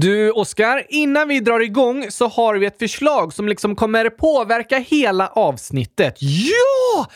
Du, 0.00 0.30
Oskar, 0.30 0.86
innan 0.88 1.28
vi 1.28 1.40
drar 1.40 1.60
igång 1.60 2.10
så 2.10 2.28
har 2.28 2.54
vi 2.54 2.66
ett 2.66 2.78
förslag 2.78 3.32
som 3.32 3.48
liksom 3.48 3.76
kommer 3.76 4.10
påverka 4.10 4.78
hela 4.78 5.28
avsnittet. 5.28 6.14
Ja! 6.20 7.06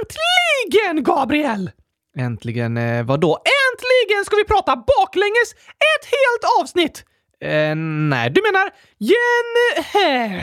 Äntligen, 0.00 1.04
Gabriel! 1.04 1.70
Äntligen 2.18 2.76
eh, 2.76 3.02
vadå? 3.04 3.38
Äntligen 3.38 4.24
ska 4.24 4.36
vi 4.36 4.44
prata 4.44 4.76
baklänges 4.76 5.52
ett 5.52 6.04
helt 6.04 6.60
avsnitt! 6.60 7.04
Eh, 7.40 7.74
nej, 8.10 8.30
Du 8.30 8.42
menar 8.42 8.70
gen... 8.98 10.42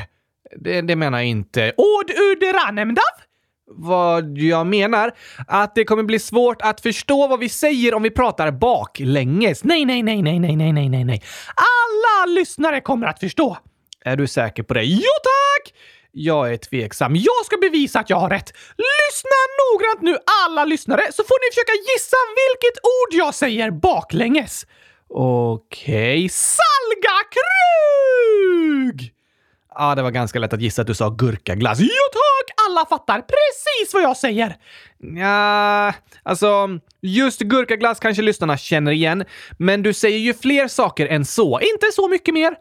det, 0.63 0.81
det 0.81 0.95
menar 0.95 1.17
jag 1.17 1.27
inte. 1.27 1.73
Ord 1.77 2.11
uderanemdav? 2.31 3.03
Vad 3.67 4.37
jag 4.37 4.67
menar? 4.67 5.11
Att 5.47 5.75
det 5.75 5.83
kommer 5.83 6.03
bli 6.03 6.19
svårt 6.19 6.61
att 6.61 6.81
förstå 6.81 7.27
vad 7.27 7.39
vi 7.39 7.49
säger 7.49 7.93
om 7.93 8.03
vi 8.03 8.11
pratar 8.11 8.51
baklänges. 8.51 9.63
Nej, 9.63 9.85
nej, 9.85 10.03
nej, 10.03 10.21
nej, 10.21 10.39
nej, 10.39 10.55
nej, 10.55 10.73
nej, 10.73 10.89
nej, 10.89 11.03
nej. 11.03 11.23
Alla 11.55 12.25
lyssnare 12.25 12.81
kommer 12.81 13.07
att 13.07 13.19
förstå. 13.19 13.57
Är 14.05 14.15
du 14.15 14.27
säker 14.27 14.63
på 14.63 14.73
det? 14.73 14.83
Jo 14.83 15.11
tack! 15.23 15.73
Jag 16.11 16.53
är 16.53 16.57
tveksam. 16.57 17.15
Jag 17.15 17.45
ska 17.45 17.57
bevisa 17.57 17.99
att 17.99 18.09
jag 18.09 18.17
har 18.17 18.29
rätt. 18.29 18.53
Lyssna 18.77 19.39
noggrant 19.61 20.01
nu 20.01 20.17
alla 20.45 20.65
lyssnare 20.65 21.01
så 21.11 21.23
får 21.23 21.39
ni 21.41 21.51
försöka 21.51 21.73
gissa 21.93 22.17
vilket 22.41 22.77
ord 22.83 23.13
jag 23.25 23.35
säger 23.35 23.71
baklänges. 23.71 24.65
Okej. 25.09 26.25
Okay. 26.25 26.29
Salgakrug! 26.29 29.14
Ja, 29.77 29.95
det 29.95 30.01
var 30.01 30.11
ganska 30.11 30.39
lätt 30.39 30.53
att 30.53 30.61
gissa 30.61 30.81
att 30.81 30.87
du 30.87 30.93
sa 30.93 31.09
gurkaglass. 31.09 31.79
Jo 31.79 31.87
tack! 32.11 32.55
Alla 32.67 32.85
fattar 32.85 33.21
precis 33.21 33.93
vad 33.93 34.03
jag 34.03 34.17
säger. 34.17 34.55
Ja, 35.19 35.93
alltså 36.23 36.67
just 37.01 37.41
gurkaglass 37.41 37.99
kanske 37.99 38.21
lyssnarna 38.21 38.57
känner 38.57 38.91
igen, 38.91 39.23
men 39.57 39.83
du 39.83 39.93
säger 39.93 40.17
ju 40.17 40.33
fler 40.33 40.67
saker 40.67 41.07
än 41.07 41.25
så. 41.25 41.59
Inte 41.59 41.91
så 41.93 42.07
mycket 42.07 42.33
mer. 42.33 42.55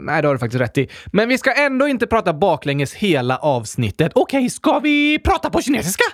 Nej, 0.00 0.22
det 0.22 0.28
har 0.28 0.34
du 0.34 0.38
faktiskt 0.38 0.60
rätt 0.60 0.78
i. 0.78 0.88
Men 1.12 1.28
vi 1.28 1.38
ska 1.38 1.52
ändå 1.52 1.88
inte 1.88 2.06
prata 2.06 2.32
baklänges 2.32 2.94
hela 2.94 3.36
avsnittet. 3.36 4.12
Okej, 4.14 4.38
okay, 4.38 4.50
ska 4.50 4.78
vi 4.78 5.18
prata 5.18 5.50
på 5.50 5.62
kinesiska? 5.62 6.04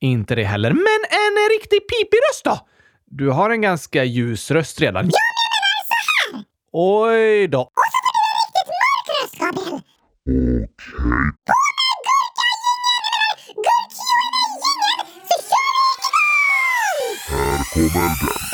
Inte 0.00 0.34
det 0.34 0.44
heller. 0.44 0.70
Men 0.70 1.00
en 1.10 1.50
riktig 1.58 1.78
pipig 1.88 2.18
röst 2.30 2.44
då? 2.44 2.58
Du 3.06 3.28
har 3.28 3.50
en 3.50 3.60
ganska 3.60 4.04
ljus 4.04 4.50
röst 4.50 4.80
redan. 4.80 5.04
Jag 5.04 5.04
menar 5.04 5.84
så 5.88 6.36
här! 6.36 6.44
Oj 6.72 7.48
då. 7.48 7.70
Okay. 10.28 10.66
Här 17.28 17.64
kommer 17.72 18.08
den. 18.08 18.49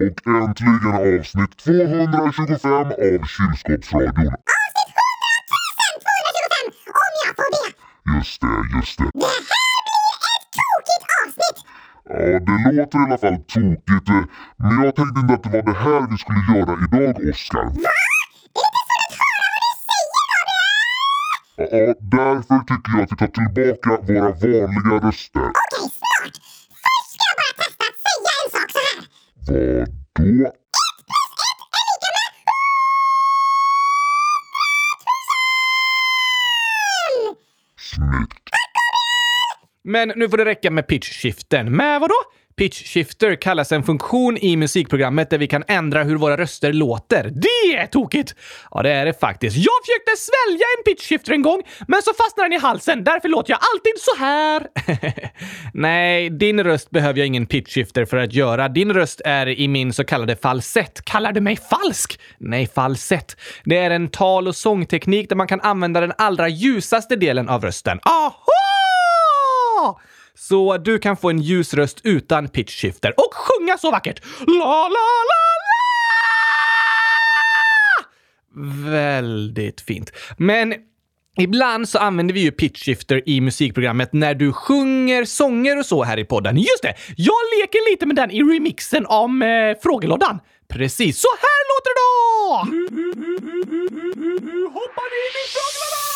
Och 0.00 0.26
äntligen 0.26 0.94
avsnitt 1.18 1.56
225 1.56 2.70
av 2.72 3.26
Kylskåpsradion. 3.34 4.32
Avsnitt 4.56 4.92
100 4.92 6.12
225 6.16 6.96
om 7.02 7.12
jag 7.24 7.32
får 7.38 7.50
be. 7.54 8.16
Just 8.16 8.40
det, 8.40 8.56
just 8.76 8.98
det. 8.98 9.08
Det 9.14 9.26
här 9.26 9.40
blir 9.86 10.32
ett 10.36 10.48
tokigt 10.58 11.10
avsnitt. 11.20 11.58
Ja, 12.08 12.38
det 12.46 12.56
låter 12.76 12.98
i 12.98 13.02
alla 13.06 13.18
fall 13.24 13.38
tokigt. 13.54 14.08
Men 14.56 14.84
jag 14.84 14.92
tänkte 14.96 15.20
inte 15.20 15.34
att 15.34 15.42
det 15.42 15.50
var 15.56 15.62
det 15.70 15.78
här 15.84 16.00
vi 16.10 16.16
skulle 16.22 16.42
göra 16.52 16.72
idag, 16.84 17.14
Oskar. 17.30 17.64
Va? 17.64 17.92
Är 18.36 18.50
det 18.56 18.68
inte 18.68 18.82
för 18.88 18.98
att 19.02 19.14
höra 19.22 19.48
vad 19.52 19.62
du 19.66 19.72
säger, 19.88 20.22
Gabriel? 20.30 20.66
Ja, 21.56 21.94
därför 22.16 22.58
tycker 22.70 22.90
jag 22.94 23.02
att 23.04 23.12
vi 23.12 23.16
tar 23.16 23.32
tillbaka 23.38 23.90
våra 24.08 24.30
vanliga 24.42 24.96
röster. 25.08 25.48
Vadå? 29.48 29.82
Ett 29.82 29.88
plus 30.14 30.46
ett 30.46 30.52
är 30.82 30.98
lika 31.88 32.10
med 32.10 32.86
Snyggt. 37.78 38.50
Men 39.82 40.12
nu 40.16 40.28
får 40.28 40.36
det 40.36 40.44
räcka 40.44 40.70
med 40.70 40.84
pitch-shiften. 40.86 41.70
Med 41.70 42.00
vadå? 42.00 42.14
Pitch 42.58 42.86
shifter 42.86 43.34
kallas 43.34 43.72
en 43.72 43.82
funktion 43.82 44.36
i 44.36 44.56
musikprogrammet 44.56 45.30
där 45.30 45.38
vi 45.38 45.46
kan 45.46 45.64
ändra 45.68 46.02
hur 46.02 46.16
våra 46.16 46.36
röster 46.36 46.72
låter. 46.72 47.30
Det 47.30 47.76
är 47.76 47.86
tokigt! 47.86 48.34
Ja, 48.70 48.82
det 48.82 48.90
är 48.90 49.06
det 49.06 49.20
faktiskt. 49.20 49.56
Jag 49.56 49.74
försökte 49.84 50.22
svälja 50.22 50.66
en 50.78 50.84
pitch 50.84 51.08
shifter 51.08 51.32
en 51.32 51.42
gång, 51.42 51.62
men 51.88 52.02
så 52.02 52.12
fastnade 52.14 52.48
den 52.48 52.52
i 52.52 52.58
halsen. 52.58 53.04
Därför 53.04 53.28
låter 53.28 53.50
jag 53.50 53.60
alltid 53.72 53.92
så 53.98 54.24
här. 54.24 54.66
Nej, 55.74 56.30
din 56.30 56.64
röst 56.64 56.90
behöver 56.90 57.18
jag 57.18 57.26
ingen 57.26 57.46
pitch 57.46 57.74
shifter 57.74 58.04
för 58.04 58.16
att 58.16 58.32
göra. 58.32 58.68
Din 58.68 58.92
röst 58.92 59.20
är 59.24 59.46
i 59.46 59.68
min 59.68 59.92
så 59.92 60.04
kallade 60.04 60.36
falsett. 60.36 61.04
Kallar 61.04 61.32
du 61.32 61.40
mig 61.40 61.56
falsk? 61.56 62.20
Nej, 62.38 62.66
falsett. 62.74 63.36
Det 63.64 63.78
är 63.78 63.90
en 63.90 64.08
tal 64.08 64.48
och 64.48 64.56
sångteknik 64.56 65.28
där 65.28 65.36
man 65.36 65.46
kan 65.48 65.60
använda 65.60 66.00
den 66.00 66.12
allra 66.18 66.48
ljusaste 66.48 67.16
delen 67.16 67.48
av 67.48 67.62
rösten. 67.62 68.00
Aha! 68.04 68.65
Så 70.38 70.76
du 70.76 70.98
kan 70.98 71.16
få 71.16 71.30
en 71.30 71.38
ljus 71.38 71.74
röst 71.74 72.00
utan 72.04 72.48
pitchshifter 72.48 73.14
och 73.16 73.34
sjunga 73.34 73.78
så 73.78 73.90
vackert. 73.90 74.24
La, 74.46 74.88
la, 74.88 74.88
la, 74.88 75.28
la! 75.28 75.76
Väldigt 78.90 79.80
fint. 79.80 80.12
Men 80.36 80.74
Ibland 81.38 81.88
så 81.88 81.98
använder 81.98 82.34
vi 82.34 82.40
ju 82.40 82.50
pitchshifter 82.50 83.28
i 83.28 83.40
musikprogrammet 83.40 84.12
när 84.12 84.34
du 84.34 84.52
sjunger 84.52 85.24
sånger 85.24 85.78
och 85.78 85.86
så 85.86 86.04
här 86.04 86.18
i 86.18 86.24
podden. 86.24 86.56
Just 86.56 86.82
det! 86.82 86.94
Jag 87.16 87.36
leker 87.60 87.90
lite 87.90 88.06
med 88.06 88.16
den 88.16 88.30
i 88.30 88.42
remixen 88.42 89.06
om 89.06 89.42
eh, 89.42 89.48
frågelådan. 89.82 90.40
Precis, 90.68 91.20
så 91.20 91.28
här 91.40 91.60
låter 91.70 91.92
det 91.92 92.00
då! 92.00 92.58
Hoppar 94.68 95.10
in 95.24 95.34
i 95.42 95.46
frågelådan! 95.54 96.15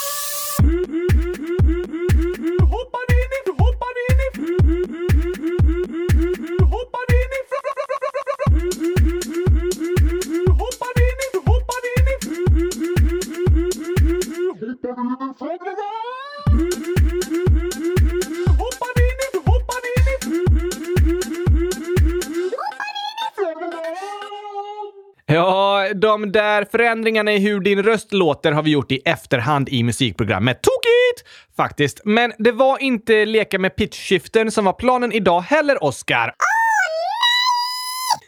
Ja, 25.26 25.86
de 25.94 26.32
där 26.32 26.64
förändringarna 26.64 27.32
i 27.32 27.38
hur 27.38 27.60
din 27.60 27.82
röst 27.82 28.12
låter 28.12 28.52
har 28.52 28.62
vi 28.62 28.70
gjort 28.70 28.92
i 28.92 29.00
efterhand 29.04 29.68
i 29.68 29.82
musikprogrammet. 29.82 30.62
Tokigt! 30.62 31.28
Faktiskt. 31.56 32.00
Men 32.04 32.32
det 32.38 32.52
var 32.52 32.82
inte 32.82 33.24
leka 33.24 33.58
med 33.58 33.76
pitchskiften 33.76 34.50
som 34.50 34.64
var 34.64 34.72
planen 34.72 35.12
idag 35.12 35.40
heller, 35.40 35.84
Oscar. 35.84 36.28
Ah! 36.28 36.59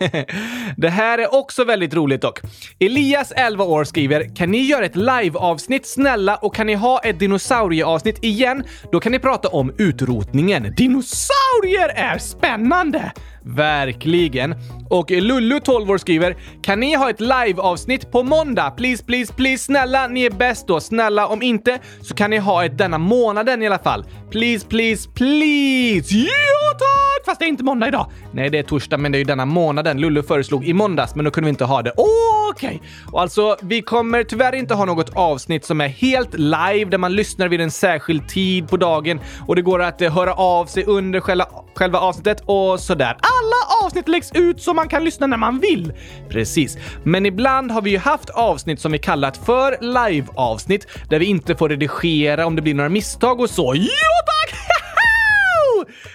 det 0.76 0.88
här 0.88 1.18
är 1.18 1.34
också 1.34 1.64
väldigt 1.64 1.94
roligt 1.94 2.20
dock. 2.20 2.40
Elias, 2.78 3.32
11 3.36 3.64
år, 3.64 3.84
skriver 3.84 4.36
“Kan 4.36 4.50
ni 4.50 4.62
göra 4.62 4.84
ett 4.84 4.96
live-avsnitt 4.96 5.86
snälla 5.86 6.36
och 6.36 6.54
kan 6.54 6.66
ni 6.66 6.74
ha 6.74 6.98
ett 6.98 7.18
dinosaurieavsnitt 7.18 8.24
igen? 8.24 8.65
Då 8.92 9.00
kan 9.00 9.12
ni 9.12 9.18
prata 9.18 9.48
om 9.48 9.72
utrotningen. 9.78 10.74
Dinosaurier 10.77 11.88
är 11.88 12.18
spännande!” 12.18 13.12
Verkligen. 13.44 14.54
Och 14.91 15.10
Lullu, 15.10 15.60
12 15.60 15.91
år, 15.91 15.98
skriver 15.98 16.36
“Kan 16.62 16.80
ni 16.80 16.94
ha 16.94 17.10
ett 17.10 17.21
live-avsnitt 17.21 18.12
på 18.12 18.22
måndag? 18.22 18.71
Please, 18.71 19.04
please, 19.04 19.34
please. 19.34 19.65
Snälla, 19.65 20.06
ni 20.06 20.22
är 20.22 20.30
bäst 20.30 20.66
då. 20.66 20.80
Snälla, 20.80 21.27
om 21.27 21.42
inte 21.42 21.78
så 22.03 22.15
kan 22.15 22.30
ni 22.30 22.39
ha 22.39 22.65
ett 22.65 22.78
denna 22.78 22.98
månaden 22.98 23.62
i 23.62 23.66
alla 23.66 23.78
fall. 23.78 24.04
Please, 24.30 24.66
please, 24.66 25.10
please. 25.15 26.15
Ja, 26.15 26.78
tack! 26.78 27.24
Fast 27.27 27.39
det 27.39 27.44
är 27.44 27.48
inte 27.48 27.65
måndag 27.65 27.89
idag. 27.89 28.06
Nej, 28.33 28.50
det 28.50 28.59
är 28.59 28.62
torsdag, 28.62 28.98
men 28.98 29.12
det 29.12 29.16
är 29.16 29.21
ju 29.21 29.24
denna 29.24 29.44
månaden. 29.44 30.00
Lullu 30.00 30.22
föreslog 30.22 30.65
i 30.65 30.72
måndags, 30.72 31.15
men 31.15 31.24
då 31.24 31.30
kunde 31.30 31.47
vi 31.47 31.50
inte 31.50 31.65
ha 31.65 31.83
det. 31.83 31.92
Okej! 31.97 32.66
Okay. 32.66 32.78
Och 33.12 33.21
alltså, 33.21 33.56
vi 33.62 33.83
kommer 33.83 34.24
tyvärr 34.24 34.54
inte 34.54 34.74
ha 34.74 34.84
något 34.84 35.10
avsnitt 35.15 35.65
som 35.65 35.80
är 35.80 35.89
helt 35.89 36.34
live, 36.34 36.84
där 36.84 36.98
man 36.98 37.12
lyssnar 37.12 37.48
vid 37.48 37.60
en 37.60 37.71
särskild 37.71 38.28
tid 38.28 38.68
på 38.68 38.77
dagen 38.77 39.21
och 39.47 39.56
det 39.56 39.62
går 39.62 39.83
att 39.83 40.03
eh, 40.03 40.15
höra 40.15 40.34
av 40.34 40.66
sig 40.66 40.84
under 40.84 41.21
själva, 41.21 41.47
själva 41.74 41.98
avsnittet 41.98 42.42
och 42.47 42.80
sådär 42.80 43.16
alla 43.40 43.86
avsnitt 43.86 44.08
läggs 44.08 44.32
ut 44.34 44.62
så 44.62 44.74
man 44.74 44.88
kan 44.88 45.04
lyssna 45.04 45.26
när 45.26 45.36
man 45.36 45.58
vill. 45.60 45.92
Precis. 46.28 46.76
Men 47.04 47.26
ibland 47.26 47.70
har 47.70 47.82
vi 47.82 47.90
ju 47.90 47.98
haft 47.98 48.30
avsnitt 48.30 48.80
som 48.80 48.92
vi 48.92 48.98
kallat 48.98 49.36
för 49.36 49.76
live-avsnitt 49.80 50.86
där 51.10 51.18
vi 51.18 51.24
inte 51.26 51.54
får 51.56 51.68
redigera 51.68 52.46
om 52.46 52.56
det 52.56 52.62
blir 52.62 52.74
några 52.74 52.88
misstag 52.90 53.40
och 53.40 53.50
så. 53.50 53.74
Jo 53.74 53.88
tack! 54.26 54.58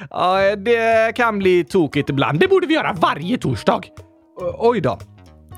Ja, 0.10 0.56
det 0.56 1.16
kan 1.16 1.40
bli 1.40 1.64
tokigt 1.64 2.10
ibland. 2.10 2.40
Det 2.40 2.48
borde 2.48 2.68
vi 2.68 2.74
göra 2.74 2.94
varje 3.00 3.38
torsdag. 3.38 3.82
O- 4.42 4.56
Oj 4.60 4.82
då. 4.82 5.00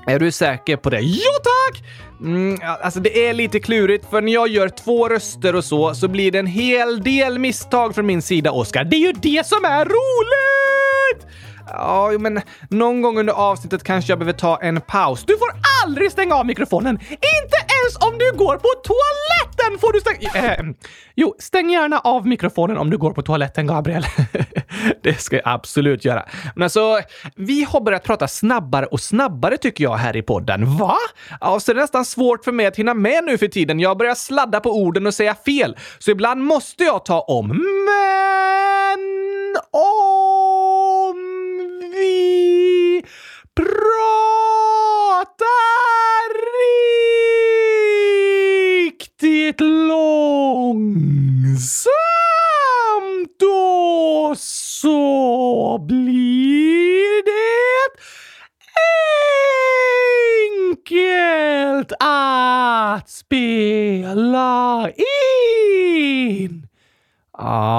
Är 0.06 0.18
du 0.18 0.32
säker 0.32 0.76
på 0.76 0.90
det? 0.90 1.00
Jo 1.00 1.30
tack! 1.42 1.82
Mm, 2.20 2.58
alltså 2.82 3.00
det 3.00 3.26
är 3.28 3.34
lite 3.34 3.60
klurigt 3.60 4.10
för 4.10 4.20
när 4.20 4.32
jag 4.32 4.48
gör 4.48 4.68
två 4.68 5.08
röster 5.08 5.54
och 5.54 5.64
så, 5.64 5.94
så 5.94 6.08
blir 6.08 6.32
det 6.32 6.38
en 6.38 6.46
hel 6.46 7.02
del 7.02 7.38
misstag 7.38 7.94
från 7.94 8.06
min 8.06 8.22
sida, 8.22 8.52
Oskar. 8.52 8.84
Det 8.84 8.96
är 8.96 9.00
ju 9.00 9.12
det 9.12 9.46
som 9.46 9.64
är 9.64 9.84
roligt! 9.84 11.26
Ja, 11.72 12.12
jo, 12.12 12.18
men 12.18 12.40
någon 12.70 13.02
gång 13.02 13.18
under 13.18 13.32
avsnittet 13.32 13.84
kanske 13.84 14.12
jag 14.12 14.18
behöver 14.18 14.38
ta 14.38 14.58
en 14.62 14.80
paus. 14.80 15.24
Du 15.26 15.38
får 15.38 15.48
aldrig 15.84 16.12
stänga 16.12 16.34
av 16.34 16.46
mikrofonen! 16.46 16.94
Inte 17.10 17.58
ens 17.80 17.96
om 18.00 18.18
du 18.18 18.32
går 18.38 18.56
på 18.56 18.68
toaletten 18.84 19.78
får 19.80 19.92
du 19.92 20.00
stänga... 20.00 20.52
Äh, 20.54 20.64
jo, 21.14 21.34
stäng 21.38 21.70
gärna 21.70 21.98
av 21.98 22.26
mikrofonen 22.26 22.78
om 22.78 22.90
du 22.90 22.98
går 22.98 23.12
på 23.12 23.22
toaletten, 23.22 23.66
Gabriel. 23.66 24.06
det 25.02 25.20
ska 25.20 25.36
jag 25.36 25.48
absolut 25.48 26.04
göra. 26.04 26.24
Men 26.54 26.62
alltså, 26.62 27.00
vi 27.36 27.64
har 27.64 27.80
börjat 27.80 28.04
prata 28.04 28.28
snabbare 28.28 28.86
och 28.86 29.00
snabbare 29.00 29.56
tycker 29.56 29.84
jag 29.84 29.96
här 29.96 30.16
i 30.16 30.22
podden. 30.22 30.76
Va? 30.76 30.96
Ja, 31.40 31.60
så 31.60 31.72
det 31.72 31.78
är 31.78 31.80
nästan 31.80 32.04
svårt 32.04 32.44
för 32.44 32.52
mig 32.52 32.66
att 32.66 32.76
hinna 32.76 32.94
med 32.94 33.24
nu 33.24 33.38
för 33.38 33.48
tiden. 33.48 33.80
Jag 33.80 33.98
börjar 33.98 34.14
sladda 34.14 34.60
på 34.60 34.70
orden 34.70 35.06
och 35.06 35.14
säga 35.14 35.34
fel. 35.34 35.76
Så 35.98 36.10
ibland 36.10 36.40
måste 36.40 36.84
jag 36.84 37.04
ta 37.04 37.20
om. 37.20 37.48
Men 37.48 39.00
om 39.70 41.16
vi 41.92 43.02
pratar 43.54 45.26
riktigt 48.84 49.60
långsamt 49.60 49.90
Och 53.42 54.38
så 54.38 55.78
blir 55.78 57.24
det 57.24 57.90
enkelt 60.60 61.92
att 62.00 63.10
spela 63.10 64.90
in. 64.90 66.66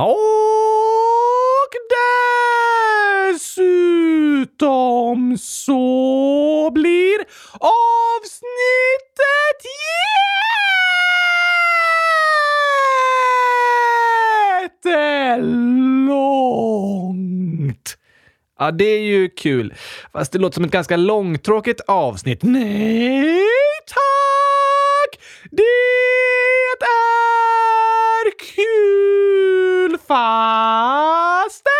Och 0.05 1.71
dessutom 3.33 5.37
så 5.37 6.20
Ja, 18.61 18.71
det 18.71 18.85
är 18.85 18.99
ju 18.99 19.29
kul. 19.29 19.73
Fast 20.13 20.31
det 20.31 20.39
låter 20.39 20.53
som 20.53 20.63
ett 20.63 20.71
ganska 20.71 20.97
långtråkigt 20.97 21.81
avsnitt. 21.87 22.43
Nej 22.43 23.45
tack! 23.87 25.19
Det 25.51 25.61
är 26.81 28.31
kul 28.55 29.97
fastän 30.07 31.71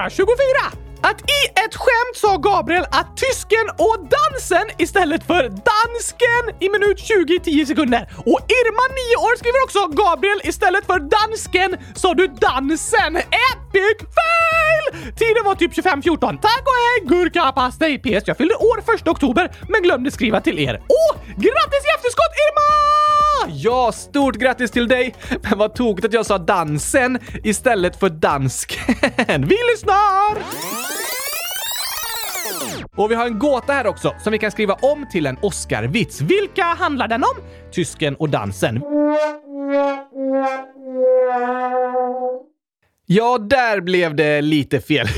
224”. 0.00 0.85
Att 1.00 1.20
i 1.20 1.40
ett 1.64 1.74
skämt 1.74 2.16
sa 2.16 2.36
Gabriel 2.36 2.84
att 2.90 3.16
tysken 3.16 3.66
och 3.78 3.96
dansen 4.16 4.66
istället 4.78 5.26
för 5.26 5.42
dansken 5.42 6.42
i 6.60 6.68
minut 6.68 6.98
20 6.98 7.40
10 7.40 7.66
sekunder. 7.66 8.08
Och 8.16 8.40
Irma 8.58 8.84
9 9.20 9.26
år 9.26 9.36
skriver 9.36 9.62
också 9.64 10.02
Gabriel 10.02 10.40
istället 10.44 10.86
för 10.86 10.98
dansken 11.16 11.76
sa 11.94 12.14
du 12.14 12.26
dansen. 12.26 13.16
Epic 13.16 13.98
fail! 14.18 15.14
Tiden 15.16 15.44
var 15.44 15.54
typ 15.54 15.72
25.14. 15.72 16.20
Tack 16.20 16.62
och 16.70 16.78
hej 16.84 16.98
gurkapastej! 17.08 17.98
PS. 17.98 18.24
Jag 18.26 18.36
fyllde 18.36 18.54
år 18.54 18.94
1 18.94 19.08
oktober 19.08 19.50
men 19.68 19.82
glömde 19.82 20.10
skriva 20.10 20.40
till 20.40 20.58
er. 20.58 20.80
Åh! 20.88 21.16
Grattis 21.26 21.84
i 21.88 21.90
efterskott 21.96 22.34
Irma! 22.44 22.96
Ja, 23.48 23.92
stort 23.92 24.34
grattis 24.36 24.70
till 24.70 24.88
dig! 24.88 25.14
Men 25.42 25.58
vad 25.58 25.74
tokigt 25.74 26.06
att 26.06 26.12
jag 26.12 26.26
sa 26.26 26.38
dansen 26.38 27.18
istället 27.44 28.00
för 28.00 28.08
dansken. 28.08 28.94
Vi 29.48 29.56
lyssnar! 29.72 30.75
Och 32.96 33.10
vi 33.10 33.14
har 33.14 33.26
en 33.26 33.38
gåta 33.38 33.72
här 33.72 33.86
också 33.86 34.14
som 34.22 34.32
vi 34.32 34.38
kan 34.38 34.50
skriva 34.50 34.74
om 34.74 35.06
till 35.12 35.26
en 35.26 35.36
Oscar-vits. 35.42 36.20
Vilka 36.20 36.64
handlar 36.64 37.08
den 37.08 37.22
om? 37.22 37.42
Tysken 37.72 38.16
och 38.16 38.30
dansen. 38.30 38.82
Ja, 43.06 43.38
där 43.38 43.80
blev 43.80 44.16
det 44.16 44.40
lite 44.40 44.80
fel. 44.80 45.06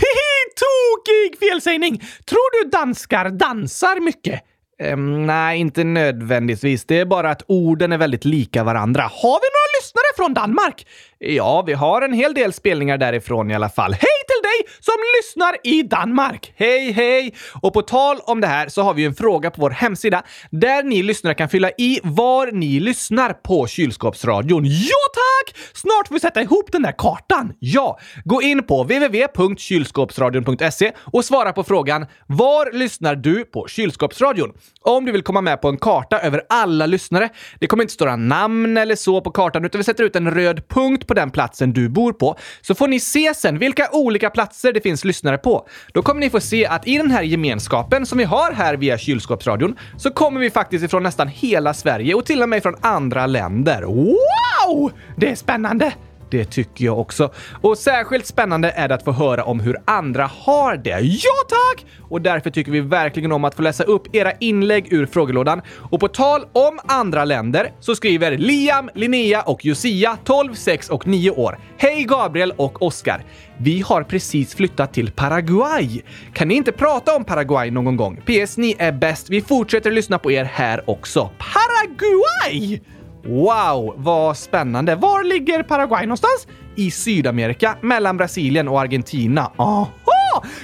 Tokig 0.58 1.38
felsägning! 1.38 1.98
Tror 2.26 2.64
du 2.64 2.70
danskar 2.70 3.30
dansar 3.30 4.00
mycket? 4.00 4.42
Um, 4.82 5.26
nej, 5.26 5.60
inte 5.60 5.84
nödvändigtvis. 5.84 6.84
Det 6.84 7.00
är 7.00 7.04
bara 7.04 7.30
att 7.30 7.42
orden 7.46 7.92
är 7.92 7.98
väldigt 7.98 8.24
lika 8.24 8.64
varandra. 8.64 9.02
Har 9.02 9.38
vi 9.40 9.48
några 9.56 9.67
lyssnare 9.78 10.10
från 10.16 10.34
Danmark? 10.34 10.86
Ja, 11.18 11.62
vi 11.66 11.72
har 11.72 12.02
en 12.02 12.12
hel 12.12 12.34
del 12.34 12.52
spelningar 12.52 12.98
därifrån 12.98 13.50
i 13.50 13.54
alla 13.54 13.68
fall. 13.68 13.92
Hej 13.92 14.18
till 14.28 14.42
dig 14.42 14.58
som 14.80 14.94
lyssnar 15.18 15.56
i 15.64 15.82
Danmark! 15.82 16.52
Hej, 16.56 16.92
hej! 16.92 17.34
Och 17.62 17.72
på 17.72 17.82
tal 17.82 18.18
om 18.24 18.40
det 18.40 18.46
här 18.46 18.68
så 18.68 18.82
har 18.82 18.94
vi 18.94 19.02
ju 19.02 19.08
en 19.08 19.14
fråga 19.14 19.50
på 19.50 19.60
vår 19.60 19.70
hemsida 19.70 20.22
där 20.50 20.82
ni 20.82 21.02
lyssnare 21.02 21.34
kan 21.34 21.48
fylla 21.48 21.70
i 21.78 22.00
var 22.02 22.52
ni 22.52 22.80
lyssnar 22.80 23.32
på 23.32 23.66
kylskåpsradion. 23.66 24.64
Ja 24.64 25.04
tack! 25.14 25.56
Snart 25.74 26.08
får 26.08 26.14
vi 26.14 26.20
sätta 26.20 26.42
ihop 26.42 26.72
den 26.72 26.82
där 26.82 26.94
kartan. 26.98 27.52
Ja, 27.58 27.98
gå 28.24 28.42
in 28.42 28.62
på 28.62 28.82
www.kylskåpsradion.se 28.82 30.92
och 31.04 31.24
svara 31.24 31.52
på 31.52 31.64
frågan 31.64 32.06
Var 32.26 32.72
lyssnar 32.72 33.14
du 33.14 33.44
på 33.44 33.66
kylskåpsradion? 33.68 34.52
Om 34.88 35.04
du 35.04 35.12
vill 35.12 35.22
komma 35.22 35.40
med 35.40 35.60
på 35.60 35.68
en 35.68 35.76
karta 35.76 36.18
över 36.18 36.42
alla 36.48 36.86
lyssnare. 36.86 37.28
Det 37.58 37.66
kommer 37.66 37.84
inte 37.84 37.92
stå 37.92 38.04
några 38.04 38.16
namn 38.16 38.76
eller 38.76 38.96
så 38.96 39.20
på 39.20 39.30
kartan 39.30 39.64
utan 39.64 39.78
vi 39.78 39.84
sätter 39.84 40.04
ut 40.04 40.16
en 40.16 40.30
röd 40.30 40.68
punkt 40.68 41.06
på 41.06 41.14
den 41.14 41.30
platsen 41.30 41.72
du 41.72 41.88
bor 41.88 42.12
på. 42.12 42.38
Så 42.60 42.74
får 42.74 42.88
ni 42.88 43.00
se 43.00 43.34
sen 43.34 43.58
vilka 43.58 43.88
olika 43.92 44.30
platser 44.30 44.72
det 44.72 44.80
finns 44.80 45.04
lyssnare 45.04 45.38
på. 45.38 45.68
Då 45.92 46.02
kommer 46.02 46.20
ni 46.20 46.30
få 46.30 46.40
se 46.40 46.66
att 46.66 46.88
i 46.88 46.96
den 46.96 47.10
här 47.10 47.22
gemenskapen 47.22 48.06
som 48.06 48.18
vi 48.18 48.24
har 48.24 48.52
här 48.52 48.76
via 48.76 48.98
kylskåpsradion 48.98 49.76
så 49.96 50.10
kommer 50.10 50.40
vi 50.40 50.50
faktiskt 50.50 50.84
ifrån 50.84 51.02
nästan 51.02 51.28
hela 51.28 51.74
Sverige 51.74 52.14
och 52.14 52.26
till 52.26 52.42
och 52.42 52.48
med 52.48 52.62
från 52.62 52.76
andra 52.80 53.26
länder. 53.26 53.82
Wow! 53.82 54.92
Det 55.16 55.30
är 55.30 55.34
spännande! 55.34 55.92
Det 56.30 56.44
tycker 56.44 56.84
jag 56.84 56.98
också. 56.98 57.30
Och 57.60 57.78
särskilt 57.78 58.26
spännande 58.26 58.70
är 58.70 58.88
det 58.88 58.94
att 58.94 59.04
få 59.04 59.12
höra 59.12 59.44
om 59.44 59.60
hur 59.60 59.76
andra 59.84 60.30
har 60.34 60.76
det. 60.76 61.00
Ja 61.00 61.32
tack! 61.48 61.86
Och 62.00 62.22
därför 62.22 62.50
tycker 62.50 62.72
vi 62.72 62.80
verkligen 62.80 63.32
om 63.32 63.44
att 63.44 63.54
få 63.54 63.62
läsa 63.62 63.84
upp 63.84 64.14
era 64.14 64.32
inlägg 64.32 64.92
ur 64.92 65.06
frågelådan. 65.06 65.62
Och 65.90 66.00
på 66.00 66.08
tal 66.08 66.44
om 66.52 66.78
andra 66.86 67.24
länder 67.24 67.72
så 67.80 67.94
skriver 67.94 68.38
Liam, 68.38 68.90
Linnea 68.94 69.42
och 69.42 69.64
Josia 69.64 70.16
12, 70.24 70.54
6 70.54 70.88
och 70.90 71.06
9 71.06 71.30
år. 71.30 71.58
Hej 71.76 72.04
Gabriel 72.04 72.52
och 72.56 72.82
Oskar! 72.82 73.24
Vi 73.60 73.80
har 73.80 74.02
precis 74.02 74.54
flyttat 74.54 74.94
till 74.94 75.10
Paraguay. 75.10 76.02
Kan 76.32 76.48
ni 76.48 76.54
inte 76.54 76.72
prata 76.72 77.16
om 77.16 77.24
Paraguay 77.24 77.70
någon 77.70 77.96
gång? 77.96 78.16
PS, 78.16 78.56
ni 78.56 78.76
är 78.78 78.92
bäst. 78.92 79.30
Vi 79.30 79.40
fortsätter 79.40 79.90
lyssna 79.90 80.18
på 80.18 80.30
er 80.32 80.44
här 80.44 80.90
också. 80.90 81.30
Paraguay! 81.38 82.80
Wow, 83.24 83.94
vad 83.96 84.36
spännande. 84.36 84.94
Var 84.94 85.24
ligger 85.24 85.62
Paraguay 85.62 86.06
någonstans? 86.06 86.46
I 86.76 86.90
Sydamerika, 86.90 87.76
mellan 87.80 88.16
Brasilien 88.16 88.68
och 88.68 88.80
Argentina. 88.80 89.52
Aha! 89.56 89.88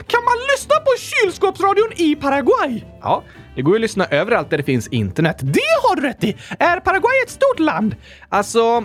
Kan 0.06 0.20
man 0.25 0.34
lyssna 0.52 0.75
på 0.76 0.90
kylskåpsradion 0.99 1.92
i 1.96 2.14
Paraguay? 2.16 2.84
Ja, 3.02 3.23
det 3.56 3.62
går 3.62 3.73
ju 3.73 3.76
att 3.76 3.80
lyssna 3.80 4.06
överallt 4.06 4.50
där 4.50 4.58
det 4.58 4.64
finns 4.64 4.88
internet. 4.88 5.37
Det 5.40 5.61
har 5.82 5.96
du 5.96 6.02
rätt 6.02 6.25
i! 6.25 6.37
Är 6.58 6.80
Paraguay 6.80 7.12
ett 7.25 7.30
stort 7.30 7.58
land? 7.58 7.96
Alltså, 8.28 8.84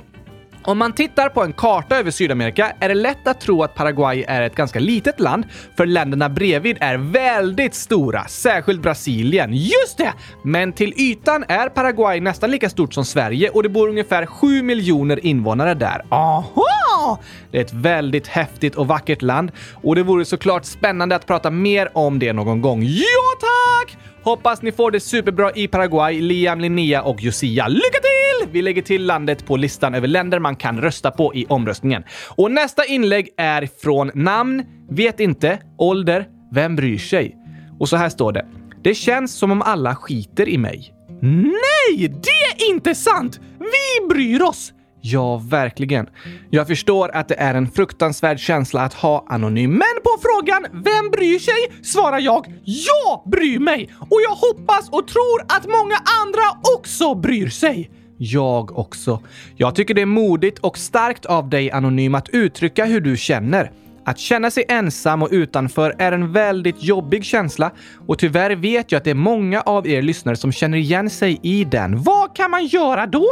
om 0.64 0.78
man 0.78 0.94
tittar 0.94 1.30
på 1.30 1.44
en 1.44 1.54
karta 1.54 1.98
över 1.98 2.12
Sydamerika 2.12 2.72
är 2.80 2.90
det 2.90 2.96
lätt 2.96 3.28
att 3.28 3.42
tro 3.42 3.64
att 3.64 3.76
Paraguay 3.76 4.26
är 4.28 4.42
ett 4.42 4.56
ganska 4.56 4.80
litet 4.80 5.20
land, 5.20 5.46
för 5.78 5.86
länderna 5.86 6.30
bredvid 6.30 6.78
är 6.80 6.98
väldigt 6.98 7.76
stora, 7.76 8.28
särskilt 8.28 8.82
Brasilien. 8.82 9.54
Just 9.54 9.98
det! 9.98 10.14
Men 10.44 10.74
till 10.74 10.94
ytan 10.98 11.46
är 11.48 11.70
Paraguay 11.70 12.22
nästan 12.22 12.52
lika 12.52 12.70
stort 12.70 12.94
som 12.94 13.06
Sverige 13.06 13.50
och 13.50 13.64
det 13.64 13.70
bor 13.70 13.90
ungefär 13.90 14.26
7 14.26 14.62
miljoner 14.64 15.26
invånare 15.26 15.74
där. 15.74 16.06
Aha! 16.10 17.20
Det 17.52 17.58
är 17.58 17.62
ett 17.62 17.74
väldigt 17.74 18.28
häftigt 18.28 18.76
och 18.76 18.88
vackert 18.88 19.22
land 19.22 19.52
och 19.74 19.96
det 19.96 20.04
vore 20.04 20.26
såklart 20.26 20.66
spännande 20.66 21.16
att 21.16 21.26
prata 21.26 21.52
mer 21.52 21.98
om 21.98 22.20
det 22.20 22.34
någon 22.34 22.62
gång. 22.62 22.84
Ja, 22.84 23.40
tack! 23.40 23.98
Hoppas 24.30 24.62
ni 24.62 24.72
får 24.72 24.92
det 24.92 25.00
superbra 25.00 25.52
i 25.56 25.68
Paraguay, 25.68 26.22
Liam, 26.22 26.60
Linnea 26.60 27.02
och 27.02 27.22
Josia. 27.22 27.68
Lycka 27.68 28.00
till! 28.00 28.52
Vi 28.52 28.62
lägger 28.62 28.82
till 28.82 29.06
landet 29.06 29.46
på 29.46 29.58
listan 29.58 29.96
över 29.96 30.08
länder 30.08 30.40
man 30.40 30.56
kan 30.56 30.82
rösta 30.82 31.12
på 31.12 31.36
i 31.36 31.46
omröstningen. 31.46 32.04
Och 32.30 32.52
nästa 32.52 32.86
inlägg 32.86 33.30
är 33.38 33.70
från 33.82 34.12
namn, 34.14 34.64
vet 34.90 35.20
inte, 35.20 35.60
ålder, 35.78 36.28
vem 36.52 36.76
bryr 36.76 36.98
sig? 36.98 37.36
Och 37.80 37.90
så 37.90 37.98
här 37.98 38.10
står 38.10 38.32
det. 38.32 38.46
Det 38.84 38.96
känns 38.96 39.34
som 39.34 39.52
om 39.52 39.62
alla 39.62 39.96
skiter 39.96 40.50
i 40.50 40.58
mig. 40.58 40.94
Nej, 41.22 42.08
det 42.08 42.64
är 42.66 42.70
inte 42.70 42.96
sant! 42.96 43.40
Vi 43.60 44.08
bryr 44.08 44.42
oss! 44.42 44.74
Ja, 45.02 45.38
verkligen. 45.38 46.10
Jag 46.50 46.68
förstår 46.68 47.16
att 47.16 47.28
det 47.28 47.36
är 47.36 47.54
en 47.54 47.72
fruktansvärd 47.72 48.40
känsla 48.40 48.82
att 48.82 48.94
ha 48.94 49.26
anonym, 49.28 49.72
men 49.72 50.04
på 50.04 50.10
frågan 50.22 50.66
“Vem 50.72 51.12
bryr 51.12 51.40
sig?” 51.40 51.84
svarar 51.84 52.20
jag 52.20 52.46
“Jag 52.66 53.32
bryr 53.32 53.60
mig!” 53.60 53.90
och 54.00 54.20
jag 54.30 54.36
hoppas 54.36 54.90
och 54.90 55.08
tror 55.08 55.42
att 55.42 55.66
många 55.66 55.96
andra 56.24 56.76
också 56.78 57.16
bryr 57.16 57.50
sig. 57.50 57.90
Jag 58.18 58.80
också. 58.80 59.24
Jag 59.58 59.76
tycker 59.76 59.94
det 59.94 60.02
är 60.02 60.06
modigt 60.06 60.60
och 60.60 60.78
starkt 60.78 61.26
av 61.26 61.50
dig 61.50 61.72
Anonym 61.72 62.16
att 62.16 62.30
uttrycka 62.30 62.86
hur 62.86 63.02
du 63.02 63.18
känner. 63.18 63.72
Att 64.10 64.20
känna 64.20 64.52
sig 64.52 64.66
ensam 64.68 65.24
och 65.24 65.30
utanför 65.32 65.96
är 65.98 66.12
en 66.12 66.32
väldigt 66.32 66.84
jobbig 66.84 67.26
känsla 67.26 67.72
och 68.08 68.20
tyvärr 68.20 68.56
vet 68.56 68.92
jag 68.92 68.98
att 68.98 69.04
det 69.04 69.10
är 69.10 69.16
många 69.16 69.62
av 69.62 69.88
er 69.88 70.02
lyssnare 70.02 70.36
som 70.36 70.52
känner 70.52 70.78
igen 70.78 71.10
sig 71.10 71.40
i 71.44 71.64
den. 71.64 72.04
Vad 72.04 72.36
kan 72.36 72.52
man 72.52 72.66
göra 72.66 73.08
då? 73.08 73.28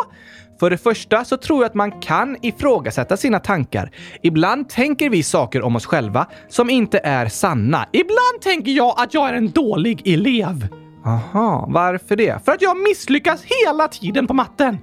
För 0.59 0.69
det 0.69 0.77
första 0.77 1.25
så 1.25 1.37
tror 1.37 1.59
jag 1.63 1.69
att 1.69 1.75
man 1.75 1.91
kan 1.91 2.37
ifrågasätta 2.41 3.17
sina 3.17 3.39
tankar. 3.39 3.91
Ibland 4.21 4.69
tänker 4.69 5.09
vi 5.09 5.23
saker 5.23 5.61
om 5.61 5.75
oss 5.75 5.85
själva 5.85 6.25
som 6.49 6.69
inte 6.69 6.99
är 7.03 7.27
sanna. 7.27 7.85
Ibland 7.91 8.41
tänker 8.41 8.71
jag 8.71 8.95
att 8.97 9.13
jag 9.13 9.29
är 9.29 9.33
en 9.33 9.51
dålig 9.51 10.07
elev. 10.07 10.67
Aha, 11.05 11.67
varför 11.69 12.15
det? 12.15 12.45
För 12.45 12.51
att 12.51 12.61
jag 12.61 12.77
misslyckas 12.77 13.43
hela 13.43 13.87
tiden 13.87 14.27
på 14.27 14.33
matten. 14.33 14.77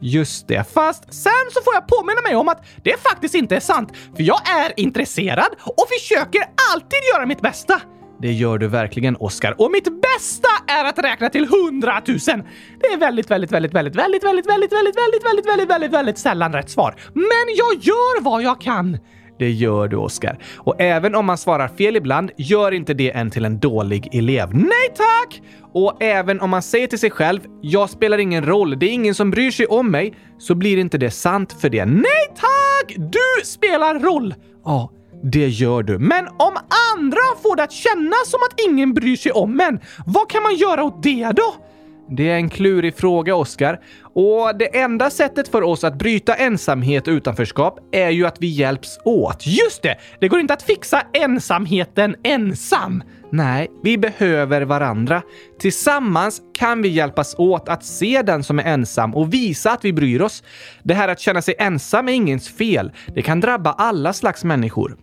Just 0.00 0.48
det. 0.48 0.72
Fast 0.72 1.14
sen 1.14 1.46
så 1.52 1.62
får 1.62 1.74
jag 1.74 1.86
påminna 1.88 2.20
mig 2.20 2.36
om 2.36 2.48
att 2.48 2.64
det 2.84 3.02
faktiskt 3.02 3.34
inte 3.34 3.56
är 3.56 3.60
sant. 3.60 3.92
För 4.16 4.22
jag 4.22 4.48
är 4.48 4.72
intresserad 4.76 5.48
och 5.60 5.86
försöker 5.98 6.42
alltid 6.72 6.98
göra 7.14 7.26
mitt 7.26 7.40
bästa. 7.40 7.80
Det 8.22 8.32
gör 8.32 8.58
du 8.58 8.68
verkligen, 8.68 9.16
Oscar. 9.16 9.60
Och 9.60 9.70
mitt 9.70 10.02
bästa 10.02 10.48
är 10.66 10.84
att 10.84 10.98
räkna 10.98 11.28
till 11.28 11.48
hundratusen. 11.48 12.42
Det 12.80 12.86
är 12.86 12.96
väldigt, 12.96 13.30
väldigt, 13.30 13.52
väldigt, 13.52 13.74
väldigt, 13.74 13.96
väldigt, 13.96 14.24
väldigt, 14.24 14.46
väldigt, 14.46 14.72
väldigt, 14.72 14.96
väldigt, 14.96 15.24
väldigt, 15.26 15.46
väldigt, 15.46 15.70
väldigt, 15.70 15.92
väldigt 15.92 16.18
sällan 16.18 16.52
rätt 16.52 16.70
svar. 16.70 16.96
Men 17.14 17.46
jag 17.56 17.74
gör 17.84 18.22
vad 18.22 18.42
jag 18.42 18.60
kan. 18.60 18.98
Det 19.40 19.50
gör 19.50 19.88
du, 19.88 19.96
Oskar. 19.96 20.38
Och 20.56 20.80
även 20.80 21.14
om 21.14 21.26
man 21.26 21.38
svarar 21.38 21.68
fel 21.68 21.96
ibland, 21.96 22.30
gör 22.36 22.72
inte 22.72 22.94
det 22.94 23.10
en 23.10 23.30
till 23.30 23.44
en 23.44 23.58
dålig 23.58 24.08
elev. 24.12 24.54
Nej 24.54 24.88
tack! 24.96 25.42
Och 25.72 26.02
även 26.02 26.40
om 26.40 26.50
man 26.50 26.62
säger 26.62 26.86
till 26.86 26.98
sig 26.98 27.10
själv 27.10 27.40
“Jag 27.60 27.90
spelar 27.90 28.18
ingen 28.18 28.46
roll, 28.46 28.78
det 28.78 28.86
är 28.86 28.90
ingen 28.90 29.14
som 29.14 29.30
bryr 29.30 29.50
sig 29.50 29.66
om 29.66 29.90
mig” 29.90 30.14
så 30.38 30.54
blir 30.54 30.78
inte 30.78 30.98
det 30.98 31.10
sant 31.10 31.56
för 31.60 31.68
det. 31.68 31.84
Nej 31.84 32.26
tack! 32.28 32.94
Du 32.96 33.44
spelar 33.44 33.98
roll! 33.98 34.34
Ja, 34.64 34.90
det 35.22 35.48
gör 35.48 35.82
du. 35.82 35.98
Men 35.98 36.28
om 36.28 36.56
andra 36.96 37.20
får 37.42 37.56
det 37.56 37.62
att 37.62 37.72
kännas 37.72 38.30
som 38.30 38.40
att 38.50 38.60
ingen 38.68 38.94
bryr 38.94 39.16
sig 39.16 39.32
om 39.32 39.60
en, 39.60 39.80
vad 40.06 40.30
kan 40.30 40.42
man 40.42 40.54
göra 40.54 40.84
åt 40.84 41.02
det 41.02 41.32
då? 41.36 41.54
Det 42.10 42.30
är 42.30 42.36
en 42.36 42.50
klurig 42.50 42.96
fråga, 42.96 43.34
Oskar. 43.34 43.80
Och 44.14 44.58
det 44.58 44.78
enda 44.78 45.10
sättet 45.10 45.48
för 45.48 45.62
oss 45.62 45.84
att 45.84 45.98
bryta 45.98 46.34
ensamhet 46.34 47.08
och 47.08 47.12
utanförskap 47.12 47.78
är 47.92 48.10
ju 48.10 48.26
att 48.26 48.36
vi 48.40 48.46
hjälps 48.46 48.98
åt. 49.04 49.46
Just 49.46 49.82
det! 49.82 49.96
Det 50.20 50.28
går 50.28 50.40
inte 50.40 50.54
att 50.54 50.62
fixa 50.62 51.02
ensamheten 51.12 52.16
ensam. 52.24 53.02
Nej, 53.32 53.68
vi 53.82 53.98
behöver 53.98 54.62
varandra. 54.62 55.22
Tillsammans 55.60 56.42
kan 56.58 56.82
vi 56.82 56.88
hjälpas 56.88 57.34
åt 57.38 57.68
att 57.68 57.84
se 57.84 58.22
den 58.22 58.44
som 58.44 58.58
är 58.58 58.64
ensam 58.64 59.14
och 59.14 59.34
visa 59.34 59.70
att 59.70 59.84
vi 59.84 59.92
bryr 59.92 60.22
oss. 60.22 60.42
Det 60.82 60.94
här 60.94 61.08
att 61.08 61.20
känna 61.20 61.42
sig 61.42 61.54
ensam 61.58 62.08
är 62.08 62.12
ingens 62.12 62.48
fel. 62.48 62.92
Det 63.14 63.22
kan 63.22 63.40
drabba 63.40 63.72
alla 63.72 64.12
slags 64.12 64.44
människor. 64.44 64.96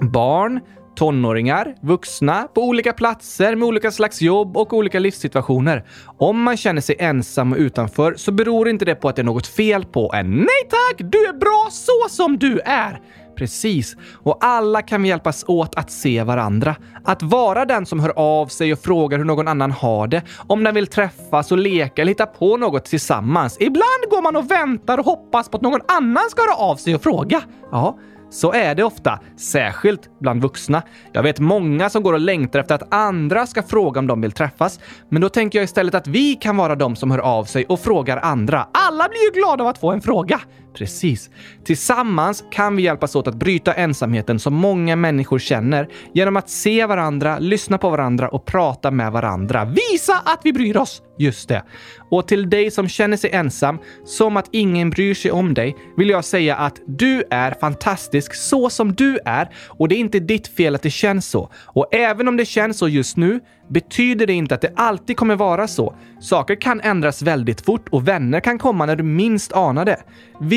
Barn, 0.00 0.60
tonåringar, 0.96 1.74
vuxna, 1.80 2.48
på 2.54 2.62
olika 2.62 2.92
platser 2.92 3.56
med 3.56 3.68
olika 3.68 3.90
slags 3.90 4.22
jobb 4.22 4.56
och 4.56 4.72
olika 4.72 4.98
livssituationer. 4.98 5.84
Om 6.18 6.42
man 6.42 6.56
känner 6.56 6.80
sig 6.80 6.96
ensam 6.98 7.52
och 7.52 7.58
utanför 7.58 8.14
så 8.16 8.32
beror 8.32 8.68
inte 8.68 8.84
det 8.84 8.94
på 8.94 9.08
att 9.08 9.16
det 9.16 9.22
är 9.22 9.24
något 9.24 9.46
fel 9.46 9.84
på 9.84 10.12
en. 10.14 10.30
Nej 10.30 10.68
tack! 10.70 10.96
Du 10.98 11.26
är 11.26 11.32
bra 11.32 11.68
så 11.70 12.08
som 12.08 12.38
du 12.38 12.60
är! 12.64 13.00
Precis. 13.36 13.96
Och 14.22 14.38
alla 14.40 14.82
kan 14.82 15.02
vi 15.02 15.08
hjälpas 15.08 15.44
åt 15.48 15.74
att 15.74 15.90
se 15.90 16.22
varandra. 16.22 16.76
Att 17.04 17.22
vara 17.22 17.64
den 17.64 17.86
som 17.86 18.00
hör 18.00 18.12
av 18.16 18.46
sig 18.46 18.72
och 18.72 18.78
frågar 18.78 19.18
hur 19.18 19.24
någon 19.24 19.48
annan 19.48 19.70
har 19.70 20.06
det. 20.06 20.22
Om 20.46 20.64
den 20.64 20.74
vill 20.74 20.86
träffas 20.86 21.52
och 21.52 21.58
leka 21.58 22.02
eller 22.02 22.10
hitta 22.10 22.26
på 22.26 22.56
något 22.56 22.84
tillsammans. 22.84 23.56
Ibland 23.60 24.10
går 24.10 24.22
man 24.22 24.36
och 24.36 24.50
väntar 24.50 24.98
och 24.98 25.04
hoppas 25.04 25.48
på 25.48 25.56
att 25.56 25.62
någon 25.62 25.80
annan 25.88 26.30
ska 26.30 26.42
höra 26.42 26.54
av 26.54 26.76
sig 26.76 26.94
och 26.94 27.02
fråga. 27.02 27.42
Ja, 27.70 27.98
så 28.32 28.52
är 28.52 28.74
det 28.74 28.84
ofta, 28.84 29.20
särskilt 29.36 30.10
bland 30.20 30.42
vuxna. 30.42 30.82
Jag 31.12 31.22
vet 31.22 31.40
många 31.40 31.90
som 31.90 32.02
går 32.02 32.12
och 32.12 32.20
längtar 32.20 32.60
efter 32.60 32.74
att 32.74 32.94
andra 32.94 33.46
ska 33.46 33.62
fråga 33.62 33.98
om 33.98 34.06
de 34.06 34.20
vill 34.20 34.32
träffas. 34.32 34.80
Men 35.08 35.22
då 35.22 35.28
tänker 35.28 35.58
jag 35.58 35.64
istället 35.64 35.94
att 35.94 36.06
vi 36.06 36.34
kan 36.34 36.56
vara 36.56 36.74
de 36.74 36.96
som 36.96 37.10
hör 37.10 37.18
av 37.18 37.44
sig 37.44 37.64
och 37.64 37.80
frågar 37.80 38.16
andra. 38.16 38.66
Alla 38.72 39.08
blir 39.08 39.34
ju 39.34 39.40
glada 39.40 39.64
av 39.64 39.68
att 39.68 39.78
få 39.78 39.92
en 39.92 40.00
fråga. 40.00 40.40
Precis. 40.74 41.30
Tillsammans 41.64 42.44
kan 42.50 42.76
vi 42.76 42.82
hjälpas 42.82 43.16
åt 43.16 43.28
att 43.28 43.34
bryta 43.34 43.72
ensamheten 43.72 44.38
som 44.38 44.54
många 44.54 44.96
människor 44.96 45.38
känner 45.38 45.88
genom 46.14 46.36
att 46.36 46.50
se 46.50 46.86
varandra, 46.86 47.38
lyssna 47.38 47.78
på 47.78 47.90
varandra 47.90 48.28
och 48.28 48.44
prata 48.44 48.90
med 48.90 49.12
varandra. 49.12 49.64
Visa 49.64 50.14
att 50.24 50.40
vi 50.44 50.52
bryr 50.52 50.76
oss! 50.76 51.02
Just 51.18 51.48
det. 51.48 51.62
Och 52.10 52.28
till 52.28 52.50
dig 52.50 52.70
som 52.70 52.88
känner 52.88 53.16
sig 53.16 53.30
ensam, 53.30 53.78
som 54.04 54.36
att 54.36 54.48
ingen 54.50 54.90
bryr 54.90 55.14
sig 55.14 55.30
om 55.30 55.54
dig, 55.54 55.76
vill 55.96 56.08
jag 56.08 56.24
säga 56.24 56.56
att 56.56 56.80
du 56.86 57.24
är 57.30 57.54
fantastisk 57.60 58.34
så 58.34 58.70
som 58.70 58.92
du 58.92 59.18
är 59.24 59.48
och 59.66 59.88
det 59.88 59.94
är 59.94 59.98
inte 59.98 60.18
ditt 60.18 60.48
fel 60.48 60.74
att 60.74 60.82
det 60.82 60.90
känns 60.90 61.26
så. 61.26 61.50
Och 61.54 61.94
även 61.94 62.28
om 62.28 62.36
det 62.36 62.44
känns 62.44 62.78
så 62.78 62.88
just 62.88 63.16
nu 63.16 63.40
betyder 63.68 64.26
det 64.26 64.32
inte 64.32 64.54
att 64.54 64.60
det 64.60 64.72
alltid 64.76 65.16
kommer 65.16 65.36
vara 65.36 65.68
så. 65.68 65.94
Saker 66.20 66.54
kan 66.54 66.80
ändras 66.80 67.22
väldigt 67.22 67.60
fort 67.60 67.88
och 67.88 68.08
vänner 68.08 68.40
kan 68.40 68.58
komma 68.58 68.86
när 68.86 68.96
du 68.96 69.02
minst 69.02 69.52
anar 69.52 69.84
det. 69.84 70.02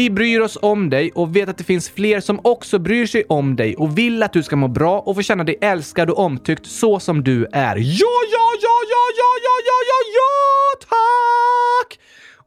Vi 0.05 0.09
bryr 0.09 0.39
oss 0.41 0.57
om 0.61 0.89
dig 0.89 1.11
och 1.15 1.35
vet 1.35 1.49
att 1.49 1.57
det 1.57 1.63
finns 1.63 1.89
fler 1.89 2.19
som 2.19 2.39
också 2.43 2.79
bryr 2.79 3.05
sig 3.05 3.23
om 3.29 3.55
dig 3.55 3.75
och 3.75 3.97
vill 3.97 4.23
att 4.23 4.33
du 4.33 4.43
ska 4.43 4.55
må 4.55 4.67
bra 4.67 4.99
och 4.99 5.15
få 5.15 5.21
känna 5.21 5.43
dig 5.43 5.57
älskad 5.61 6.09
och 6.09 6.19
omtyckt 6.19 6.65
så 6.65 6.99
som 6.99 7.23
du 7.23 7.45
är. 7.51 7.75
Ja, 7.75 8.15
ja, 8.31 8.47
ja, 8.61 8.77
ja, 8.89 9.03
ja, 9.17 9.31
ja, 9.43 9.55
ja, 9.65 9.77
ja, 9.87 9.99
ja, 10.15 10.87
tack! 10.89 11.99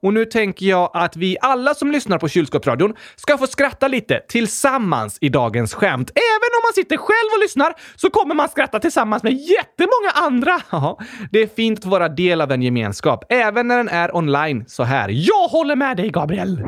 Och 0.03 0.15
nu 0.15 0.25
tänker 0.25 0.67
jag 0.67 0.91
att 0.95 1.17
vi 1.17 1.37
alla 1.41 1.75
som 1.75 1.91
lyssnar 1.91 2.19
på 2.19 2.29
kylskåpsradion 2.29 2.95
ska 3.17 3.39
få 3.39 3.47
skratta 3.47 3.89
lite 3.89 4.21
tillsammans 4.29 5.19
i 5.21 5.29
dagens 5.29 5.75
skämt. 5.75 6.11
Även 6.11 6.51
om 6.59 6.63
man 6.65 6.75
sitter 6.75 6.97
själv 6.97 7.29
och 7.37 7.41
lyssnar 7.41 7.75
så 7.97 8.11
kommer 8.11 8.35
man 8.35 8.49
skratta 8.49 8.81
tillsammans 8.81 9.23
med 9.23 9.33
jättemånga 9.33 10.11
andra. 10.15 10.61
Ja, 10.71 10.99
det 11.33 11.43
är 11.43 11.47
fint 11.47 11.79
att 11.79 11.85
vara 11.85 12.09
del 12.09 12.41
av 12.41 12.53
en 12.53 12.63
gemenskap, 12.63 13.25
även 13.29 13.69
när 13.69 13.77
den 13.77 13.89
är 13.89 14.17
online 14.17 14.65
så 14.67 14.83
här. 14.83 15.09
Jag 15.09 15.49
håller 15.49 15.77
med 15.77 15.97
dig, 15.97 16.11
Gabriel! 16.11 16.63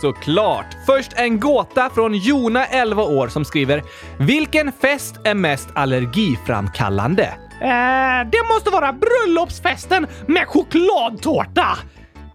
Såklart! 0.00 0.66
Först 0.86 1.12
en 1.16 1.40
gåta 1.40 1.90
från 1.90 2.14
Jona, 2.14 2.66
11 2.66 3.02
år, 3.02 3.28
som 3.28 3.44
skriver 3.44 3.82
“Vilken 4.18 4.72
fest 4.72 5.14
är 5.24 5.34
mest 5.34 5.68
allergiframkallande?” 5.74 7.34
Eh, 7.60 8.30
det 8.32 8.54
måste 8.54 8.70
vara 8.70 8.92
bröllopsfesten 8.92 10.06
med 10.26 10.46
chokladtårta! 10.48 11.78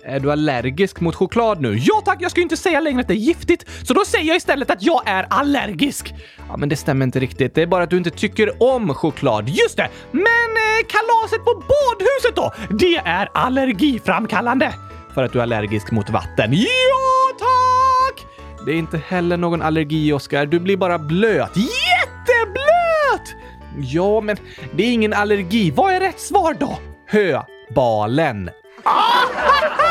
Är 0.03 0.19
du 0.19 0.31
allergisk 0.31 0.99
mot 0.99 1.15
choklad 1.15 1.61
nu? 1.61 1.77
Ja 1.77 2.01
tack, 2.05 2.17
jag 2.19 2.31
ska 2.31 2.39
ju 2.39 2.43
inte 2.43 2.57
säga 2.57 2.79
längre 2.79 3.01
att 3.01 3.07
det 3.07 3.13
är 3.13 3.15
giftigt, 3.15 3.65
så 3.83 3.93
då 3.93 4.05
säger 4.05 4.25
jag 4.25 4.37
istället 4.37 4.71
att 4.71 4.83
jag 4.83 5.01
är 5.05 5.27
allergisk. 5.29 6.13
Ja, 6.49 6.57
men 6.57 6.69
det 6.69 6.75
stämmer 6.75 7.05
inte 7.05 7.19
riktigt. 7.19 7.55
Det 7.55 7.61
är 7.61 7.67
bara 7.67 7.83
att 7.83 7.89
du 7.89 7.97
inte 7.97 8.09
tycker 8.09 8.63
om 8.63 8.93
choklad. 8.93 9.49
Just 9.49 9.77
det! 9.77 9.89
Men 10.11 10.23
eh, 10.23 10.87
kalaset 10.87 11.45
på 11.45 11.53
badhuset 11.53 12.35
då? 12.35 12.53
Det 12.77 12.95
är 12.95 13.29
allergiframkallande. 13.33 14.73
För 15.13 15.23
att 15.23 15.33
du 15.33 15.39
är 15.39 15.43
allergisk 15.43 15.91
mot 15.91 16.09
vatten. 16.09 16.53
Ja 16.53 17.37
tack! 17.39 18.25
Det 18.65 18.71
är 18.71 18.75
inte 18.75 18.97
heller 18.97 19.37
någon 19.37 19.61
allergi, 19.61 20.13
Oskar. 20.13 20.45
Du 20.45 20.59
blir 20.59 20.77
bara 20.77 20.99
blöt. 20.99 21.51
Jätteblöt! 21.57 23.35
Ja, 23.77 24.21
men 24.21 24.37
det 24.73 24.83
är 24.83 24.91
ingen 24.93 25.13
allergi. 25.13 25.71
Vad 25.71 25.93
är 25.93 25.99
rätt 25.99 26.19
svar 26.19 26.55
då? 26.59 26.77
Höbalen. 27.07 28.49
Ah! 28.83 28.91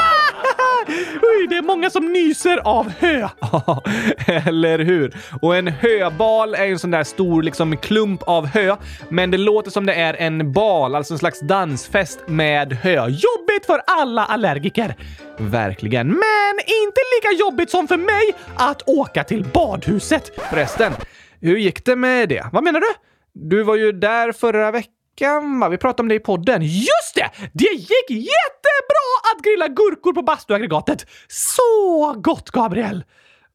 Oj, 1.22 1.46
det 1.50 1.56
är 1.56 1.62
många 1.62 1.90
som 1.90 2.12
nyser 2.12 2.56
av 2.56 2.92
hö. 2.98 3.28
Ja, 3.40 3.82
eller 4.26 4.78
hur? 4.78 5.16
Och 5.42 5.56
en 5.56 5.68
höbal 5.68 6.54
är 6.54 6.66
en 6.66 6.78
sån 6.78 6.90
där 6.90 7.04
stor 7.04 7.42
liksom 7.42 7.76
klump 7.76 8.22
av 8.22 8.46
hö, 8.46 8.76
men 9.08 9.30
det 9.30 9.38
låter 9.38 9.70
som 9.70 9.86
det 9.86 9.94
är 9.94 10.14
en 10.14 10.52
bal, 10.52 10.94
alltså 10.94 11.14
en 11.14 11.18
slags 11.18 11.40
dansfest 11.40 12.20
med 12.26 12.72
hö. 12.72 12.96
Jobbigt 12.96 13.66
för 13.66 13.80
alla 13.86 14.24
allergiker. 14.24 14.94
Verkligen. 15.38 16.06
Men 16.08 16.54
inte 16.56 17.00
lika 17.16 17.44
jobbigt 17.44 17.70
som 17.70 17.88
för 17.88 17.96
mig 17.96 18.34
att 18.56 18.88
åka 18.88 19.24
till 19.24 19.44
badhuset. 19.44 20.30
Förresten, 20.50 20.92
hur 21.40 21.56
gick 21.56 21.84
det 21.84 21.96
med 21.96 22.28
det? 22.28 22.46
Vad 22.52 22.64
menar 22.64 22.80
du? 22.80 22.86
Du 23.34 23.62
var 23.62 23.76
ju 23.76 23.92
där 23.92 24.32
förra 24.32 24.70
veckan, 24.70 24.92
gammal. 25.18 25.70
Vi 25.70 25.78
pratade 25.78 26.02
om 26.02 26.08
det 26.08 26.14
i 26.14 26.20
podden. 26.20 26.62
Just 26.62 27.14
det! 27.14 27.30
Det 27.52 27.74
gick 27.74 28.10
jättebra 28.10 29.10
att 29.34 29.44
grilla 29.44 29.68
gurkor 29.68 30.12
på 30.12 30.22
bastuaggregatet. 30.22 31.06
Så 31.28 32.14
gott, 32.16 32.50
Gabriel! 32.50 33.04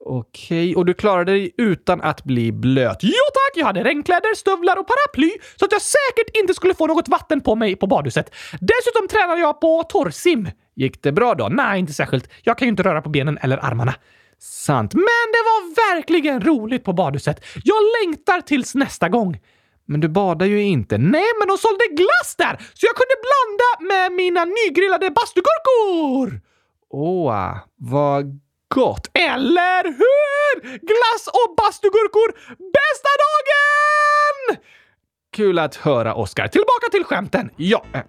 Okej, 0.07 0.75
och 0.75 0.85
du 0.85 0.93
klarade 0.93 1.31
dig 1.31 1.51
utan 1.57 2.01
att 2.01 2.23
bli 2.23 2.51
blöt? 2.51 2.97
Jo 3.01 3.25
tack! 3.33 3.51
Jag 3.55 3.65
hade 3.65 3.83
regnkläder, 3.83 4.35
stövlar 4.35 4.79
och 4.79 4.87
paraply 4.87 5.31
så 5.55 5.65
att 5.65 5.71
jag 5.71 5.81
säkert 5.81 6.37
inte 6.37 6.53
skulle 6.53 6.73
få 6.73 6.87
något 6.87 7.07
vatten 7.07 7.41
på 7.41 7.55
mig 7.55 7.75
på 7.75 7.87
badhuset. 7.87 8.35
Dessutom 8.51 9.07
tränade 9.09 9.41
jag 9.41 9.61
på 9.61 9.83
torrsim. 9.83 10.49
Gick 10.75 11.03
det 11.03 11.11
bra 11.11 11.35
då? 11.35 11.47
Nej, 11.47 11.79
inte 11.79 11.93
särskilt. 11.93 12.29
Jag 12.43 12.57
kan 12.57 12.65
ju 12.65 12.69
inte 12.69 12.83
röra 12.83 13.01
på 13.01 13.09
benen 13.09 13.37
eller 13.41 13.65
armarna. 13.65 13.93
Sant. 14.39 14.93
Men 14.93 15.25
det 15.33 15.43
var 15.45 15.93
verkligen 15.95 16.41
roligt 16.41 16.83
på 16.83 16.93
badhuset. 16.93 17.45
Jag 17.63 17.77
längtar 18.01 18.41
tills 18.41 18.75
nästa 18.75 19.09
gång. 19.09 19.39
Men 19.87 19.99
du 20.01 20.07
badar 20.07 20.45
ju 20.45 20.61
inte. 20.63 20.97
Nej, 20.97 21.27
men 21.39 21.47
de 21.47 21.57
sålde 21.57 21.85
glass 21.91 22.35
där, 22.37 22.55
så 22.73 22.85
jag 22.85 22.95
kunde 22.95 23.15
blanda 23.27 23.93
med 23.93 24.11
mina 24.11 24.45
nygrillade 24.45 25.09
bastugurkor! 25.11 26.41
Åh, 26.89 27.57
vad 27.77 28.39
gott! 28.75 29.09
Eller 29.13 29.83
hur? 29.83 30.61
Glass 30.77 31.27
och 31.27 31.55
bastugurkor, 31.57 32.31
bästa 32.57 33.09
dagen! 33.25 34.57
Kul 35.35 35.59
att 35.59 35.75
höra, 35.75 36.13
Oskar. 36.15 36.47
Tillbaka 36.47 36.87
till 36.91 37.03
skämten. 37.03 37.49
Ja, 37.55 37.85
eh, 37.93 38.01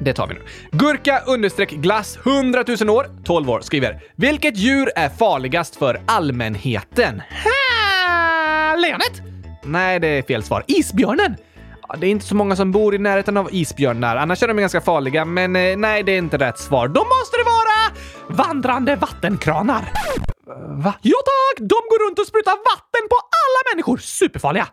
det 0.00 0.12
tar 0.14 0.26
vi 0.26 0.34
nu. 0.34 0.40
Gurka 0.72 1.22
understreck 1.26 1.70
glass 1.70 2.18
100 2.26 2.64
000 2.80 2.90
år, 2.90 3.06
12 3.24 3.50
år, 3.50 3.60
skriver 3.60 4.02
Vilket 4.16 4.56
djur 4.56 4.90
är 4.96 5.08
farligast 5.08 5.76
för 5.76 6.00
allmänheten? 6.06 7.22
Ha! 7.44 8.76
Lejonet? 8.76 9.39
Nej, 9.62 10.00
det 10.00 10.06
är 10.08 10.22
fel 10.22 10.42
svar. 10.42 10.64
Isbjörnen? 10.66 11.36
Ja, 11.88 11.96
Det 11.96 12.06
är 12.06 12.10
inte 12.10 12.26
så 12.26 12.34
många 12.34 12.56
som 12.56 12.72
bor 12.72 12.94
i 12.94 12.98
närheten 12.98 13.36
av 13.36 13.48
isbjörnar, 13.52 14.16
annars 14.16 14.42
är 14.42 14.48
de 14.48 14.56
ganska 14.56 14.80
farliga, 14.80 15.24
men 15.24 15.56
eh, 15.56 15.76
nej, 15.76 16.02
det 16.02 16.12
är 16.12 16.18
inte 16.18 16.38
rätt 16.38 16.58
svar. 16.58 16.88
Då 16.88 17.00
måste 17.00 17.36
det 17.36 17.44
vara 17.44 18.46
vandrande 18.46 18.96
vattenkranar. 18.96 19.92
Va? 20.84 20.94
Ja 21.02 21.16
tack! 21.24 21.58
De 21.58 21.74
går 21.90 22.06
runt 22.08 22.18
och 22.18 22.26
sprutar 22.26 22.50
vatten 22.52 23.08
på 23.10 23.16
alla 23.16 23.74
människor. 23.74 23.96
Superfarliga. 23.96 24.66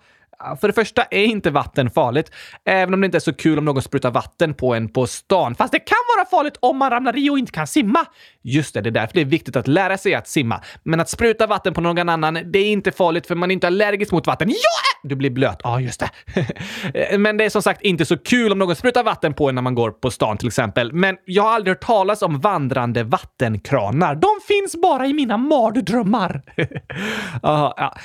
För 0.62 0.68
det 0.68 0.74
första 0.74 1.04
är 1.04 1.24
inte 1.24 1.52
vatten 1.52 1.90
farligt, 1.90 2.32
även 2.66 2.94
om 2.94 3.02
det 3.02 3.06
inte 3.06 3.18
är 3.18 3.20
så 3.20 3.34
kul 3.34 3.58
om 3.58 3.66
någon 3.66 3.82
sprutar 3.82 4.12
vatten 4.12 4.54
på 4.54 4.74
en 4.74 4.90
på 4.90 5.08
stan. 5.08 5.56
Fast 5.56 5.72
det 5.72 5.80
kan 5.80 5.98
vara 6.18 6.26
farligt 6.26 6.58
om 6.60 6.78
man 6.78 6.90
ramlar 6.90 7.18
i 7.18 7.30
och 7.30 7.40
inte 7.40 7.52
kan 7.52 7.68
simma. 7.68 8.06
Just 8.42 8.74
det, 8.74 8.82
det 8.82 8.90
är 8.90 8.92
därför 8.92 9.14
det 9.14 9.22
är 9.22 9.26
viktigt 9.26 9.56
att 9.56 9.68
lära 9.68 9.98
sig 9.98 10.16
att 10.16 10.28
simma. 10.28 10.62
Men 10.84 11.00
att 11.00 11.10
spruta 11.10 11.48
vatten 11.48 11.74
på 11.74 11.82
någon 11.82 12.10
annan, 12.10 12.40
det 12.46 12.60
är 12.60 12.72
inte 12.72 12.92
farligt 12.92 13.28
för 13.28 13.36
man 13.36 13.52
är 13.52 13.54
inte 13.54 13.68
allergisk 13.68 14.12
mot 14.12 14.28
vatten. 14.28 14.50
Jag! 14.50 14.87
Du 15.08 15.16
blir 15.16 15.30
blöt. 15.30 15.60
Ja, 15.64 15.80
just 15.80 16.00
det. 16.00 17.18
Men 17.18 17.38
det 17.38 17.44
är 17.44 17.50
som 17.50 17.62
sagt 17.62 17.82
inte 17.82 18.06
så 18.06 18.18
kul 18.18 18.52
om 18.52 18.60
någon 18.60 18.76
sprutar 18.76 19.04
vatten 19.04 19.34
på 19.34 19.50
en 19.50 19.56
när 19.56 19.62
man 19.62 19.76
går 19.76 19.92
på 19.92 20.12
stan 20.12 20.38
till 20.38 20.48
exempel. 20.48 20.94
Men 20.94 21.18
jag 21.26 21.44
har 21.44 21.52
aldrig 21.52 21.76
hört 21.76 21.86
talas 21.86 22.22
om 22.22 22.40
vandrande 22.40 23.04
vattenkranar. 23.04 24.16
De 24.16 24.30
finns 24.48 24.76
bara 24.82 25.08
i 25.08 25.14
mina 25.14 25.38
mardrömmar. 25.38 26.42
ah, 27.42 27.74
ja. 27.78 27.98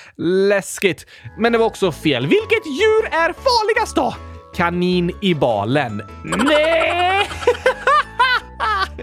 Läskigt. 0.48 1.06
Men 1.38 1.52
det 1.52 1.58
var 1.58 1.66
också 1.66 1.92
fel. 1.92 2.22
Vilket 2.22 2.66
djur 2.66 3.04
är 3.04 3.32
farligast 3.32 3.96
då? 3.96 4.14
Kanin 4.54 5.12
i 5.22 5.34
balen. 5.34 6.02
Nej! 6.24 7.28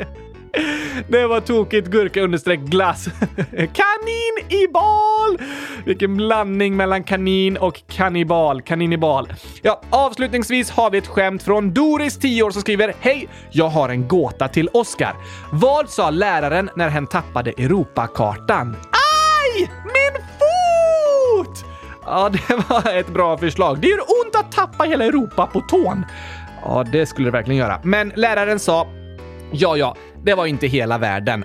Det 1.07 1.27
var 1.27 1.41
tokigt 1.41 1.87
gurka 1.87 2.21
understreck 2.21 2.59
glass. 2.59 3.05
Kanin 3.51 4.49
i 4.49 4.67
bal! 4.73 5.37
Vilken 5.85 6.17
blandning 6.17 6.75
mellan 6.75 7.03
kanin 7.03 7.57
och 7.57 7.81
kannibal. 7.87 8.61
Kaninibal. 8.61 9.33
Ja, 9.61 9.81
avslutningsvis 9.89 10.71
har 10.71 10.91
vi 10.91 10.97
ett 10.97 11.07
skämt 11.07 11.43
från 11.43 11.73
Doris, 11.73 12.17
10 12.19 12.43
år, 12.43 12.51
som 12.51 12.61
skriver 12.61 12.93
Hej! 12.99 13.27
Jag 13.51 13.69
har 13.69 13.89
en 13.89 14.07
gåta 14.07 14.47
till 14.47 14.69
Oscar. 14.73 15.15
Vad 15.51 15.89
sa 15.89 16.09
läraren 16.09 16.69
när 16.75 16.89
hen 16.89 17.07
tappade 17.07 17.51
Europakartan? 17.51 18.75
Aj! 18.75 19.69
Min 19.83 20.23
fot! 20.23 21.65
Ja, 22.05 22.29
det 22.29 22.55
var 22.69 22.97
ett 22.99 23.09
bra 23.09 23.37
förslag. 23.37 23.79
Det 23.79 23.87
gör 23.87 23.99
ont 23.99 24.35
att 24.35 24.51
tappa 24.51 24.83
hela 24.83 25.05
Europa 25.05 25.47
på 25.47 25.61
tån. 25.61 26.05
Ja, 26.63 26.85
det 26.91 27.05
skulle 27.05 27.27
det 27.27 27.31
verkligen 27.31 27.59
göra. 27.59 27.79
Men 27.83 28.13
läraren 28.15 28.59
sa 28.59 28.87
Ja, 29.51 29.77
ja, 29.77 29.95
det 30.23 30.35
var 30.35 30.45
inte 30.45 30.67
hela 30.67 30.97
världen. 30.97 31.43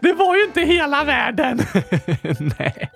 Det 0.00 0.12
var 0.12 0.36
ju 0.36 0.44
inte 0.44 0.60
hela 0.60 1.04
världen. 1.04 1.58
Nej. 2.58 2.90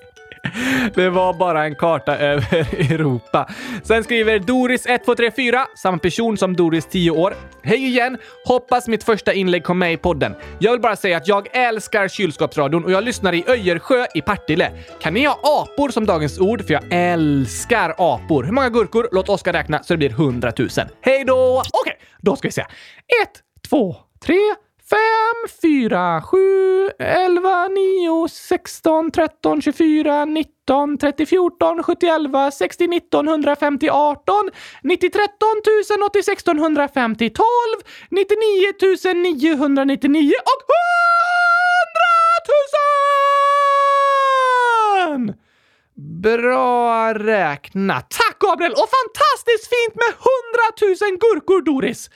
Det 0.94 1.08
var 1.08 1.34
bara 1.34 1.64
en 1.64 1.74
karta 1.74 2.16
över 2.16 2.54
Europa. 2.92 3.48
Sen 3.82 4.04
skriver 4.04 4.38
Doris1234, 4.38 5.64
samma 5.76 5.98
person 5.98 6.36
som 6.36 6.56
Doris 6.56 6.86
10 6.86 7.10
år. 7.10 7.34
Hej 7.62 7.86
igen! 7.86 8.18
Hoppas 8.46 8.88
mitt 8.88 9.04
första 9.04 9.32
inlägg 9.32 9.64
kom 9.64 9.78
med 9.78 9.92
i 9.92 9.96
podden. 9.96 10.34
Jag 10.58 10.70
vill 10.72 10.80
bara 10.80 10.96
säga 10.96 11.16
att 11.16 11.28
jag 11.28 11.56
älskar 11.56 12.08
kylskåpsradion 12.08 12.84
och 12.84 12.92
jag 12.92 13.04
lyssnar 13.04 13.32
i 13.32 13.44
Öjersjö 13.48 14.06
i 14.14 14.22
Partille. 14.22 14.72
Kan 15.00 15.14
ni 15.14 15.24
ha 15.24 15.40
apor 15.42 15.88
som 15.88 16.06
dagens 16.06 16.38
ord? 16.38 16.66
För 16.66 16.74
jag 16.74 16.82
älskar 16.90 17.94
apor. 17.98 18.44
Hur 18.44 18.52
många 18.52 18.68
gurkor? 18.68 19.08
Låt 19.12 19.28
Oskar 19.28 19.52
räkna 19.52 19.82
så 19.82 19.94
det 19.94 19.98
blir 19.98 20.10
100 20.10 20.52
000. 20.58 20.68
Hej 21.00 21.24
då! 21.24 21.62
Okej, 21.72 21.98
då 22.18 22.36
ska 22.36 22.48
vi 22.48 22.52
se. 22.52 22.62
Ett, 23.22 23.40
två, 23.68 23.96
tre, 24.24 24.38
fem, 24.90 25.48
fyra, 25.62 26.22
sju, 26.22 26.90
elva, 26.98 27.68
nio, 27.68 28.28
sexton, 28.28 29.10
tretton, 29.10 29.62
tjugofyra, 29.62 30.24
nitton, 30.24 30.98
trettio, 30.98 31.26
fjorton, 31.26 31.82
sjuttio, 31.82 32.14
elva, 32.14 32.50
sextio, 32.50 32.88
nitton, 32.90 33.28
hundrafemtio, 33.28 33.92
arton, 33.94 34.50
nittio, 34.82 35.10
tretton, 35.14 35.62
tusen, 35.68 36.02
åttio, 36.02 36.22
sexton, 36.22 36.58
hundrafemtio, 36.58 37.30
tolv, 37.42 37.78
nittionio 38.10 38.72
tusen, 38.80 39.22
niohundranittionio 39.22 40.38
och 40.54 40.62
hundratusen! 45.10 45.34
Bra 46.22 47.14
räknat! 47.14 48.10
Tack 48.10 48.38
Gabriel! 48.38 48.72
Och 48.72 48.88
fantastiskt 48.98 49.68
fint 49.74 49.94
med 49.94 50.12
hundratusen 50.26 51.18
gurkor, 51.20 51.62
Doris! 51.62 52.10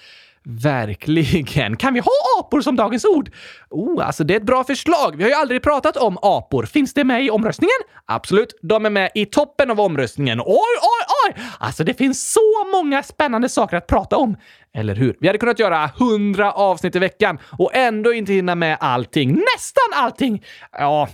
Verkligen. 0.47 1.77
Kan 1.77 1.95
vi 1.95 2.01
ha 2.01 2.13
apor 2.41 2.61
som 2.61 2.77
dagens 2.77 3.05
ord? 3.05 3.31
Oh, 3.71 4.07
alltså 4.07 4.25
det 4.25 4.35
är 4.35 4.37
ett 4.37 4.47
bra 4.47 4.65
förslag. 4.65 5.17
Vi 5.17 5.23
har 5.23 5.31
ju 5.31 5.37
aldrig 5.37 5.63
pratat 5.63 5.97
om 5.97 6.19
apor. 6.23 6.67
Finns 6.67 6.95
det 6.95 7.05
med 7.05 7.25
i 7.25 7.31
omröstningen? 7.31 7.77
Absolut, 8.07 8.59
de 8.63 8.87
är 8.87 8.91
med 8.91 9.11
i 9.15 9.27
toppen 9.27 9.71
av 9.71 9.81
omröstningen. 9.81 10.41
Oj, 10.41 10.47
oj, 10.47 11.07
oj! 11.27 11.43
Alltså 11.59 11.85
det 11.85 11.95
finns 11.95 12.33
så 12.33 12.67
många 12.73 13.03
spännande 13.03 13.49
saker 13.49 13.77
att 13.77 13.87
prata 13.87 14.17
om. 14.17 14.37
Eller 14.75 14.95
hur? 14.95 15.17
Vi 15.21 15.27
hade 15.27 15.39
kunnat 15.39 15.59
göra 15.59 15.85
100 15.85 16.53
avsnitt 16.53 16.97
i 16.97 16.99
veckan 16.99 17.39
och 17.59 17.75
ändå 17.75 18.13
inte 18.13 18.33
hinna 18.33 18.55
med 18.55 18.77
allting. 18.81 19.29
Nästan 19.29 20.05
allting! 20.05 20.45
Ja, 20.73 21.09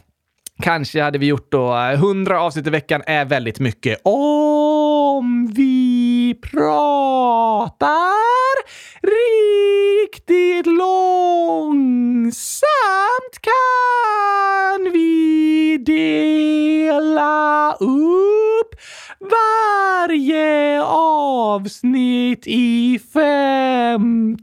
kanske 0.62 1.02
hade 1.02 1.18
vi 1.18 1.26
gjort 1.26 1.52
då. 1.52 1.74
100 1.74 2.40
avsnitt 2.40 2.66
i 2.66 2.70
veckan 2.70 3.02
är 3.06 3.24
väldigt 3.24 3.60
mycket. 3.60 4.00
Om 4.04 5.46
vi 5.56 6.34
pratar 6.42 8.29
Gemensamt 12.30 13.42
kan 13.42 14.92
vi 14.92 15.78
dela 15.78 17.74
upp 17.80 18.74
varje 19.20 20.82
avsnitt 20.82 22.46
i 22.46 23.00
femtio 23.12 24.40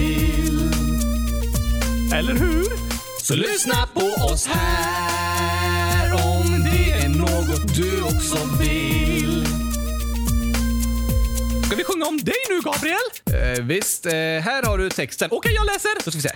Eller 2.13 2.33
hur? 2.33 2.65
Så 3.21 3.35
lyssna 3.35 3.87
på 3.93 4.23
oss 4.23 4.47
här 4.47 6.13
om 6.13 6.63
det 6.63 6.91
är 6.91 7.09
något 7.09 7.75
du 7.75 8.01
också 8.01 8.37
vill. 8.59 9.45
Ska 11.65 11.75
vi 11.75 11.83
sjunga 11.83 12.05
om 12.05 12.17
dig 12.17 12.35
nu, 12.49 12.61
Gabriel? 12.61 12.97
Eh, 13.57 13.63
visst, 13.63 14.05
eh, 14.05 14.11
här 14.13 14.63
har 14.63 14.77
du 14.77 14.89
texten. 14.89 15.29
Okej, 15.31 15.53
jag 15.53 15.65
läser. 15.65 15.89
Då 16.05 16.11
ska 16.11 16.17
vi 16.17 16.21
se. 16.21 16.35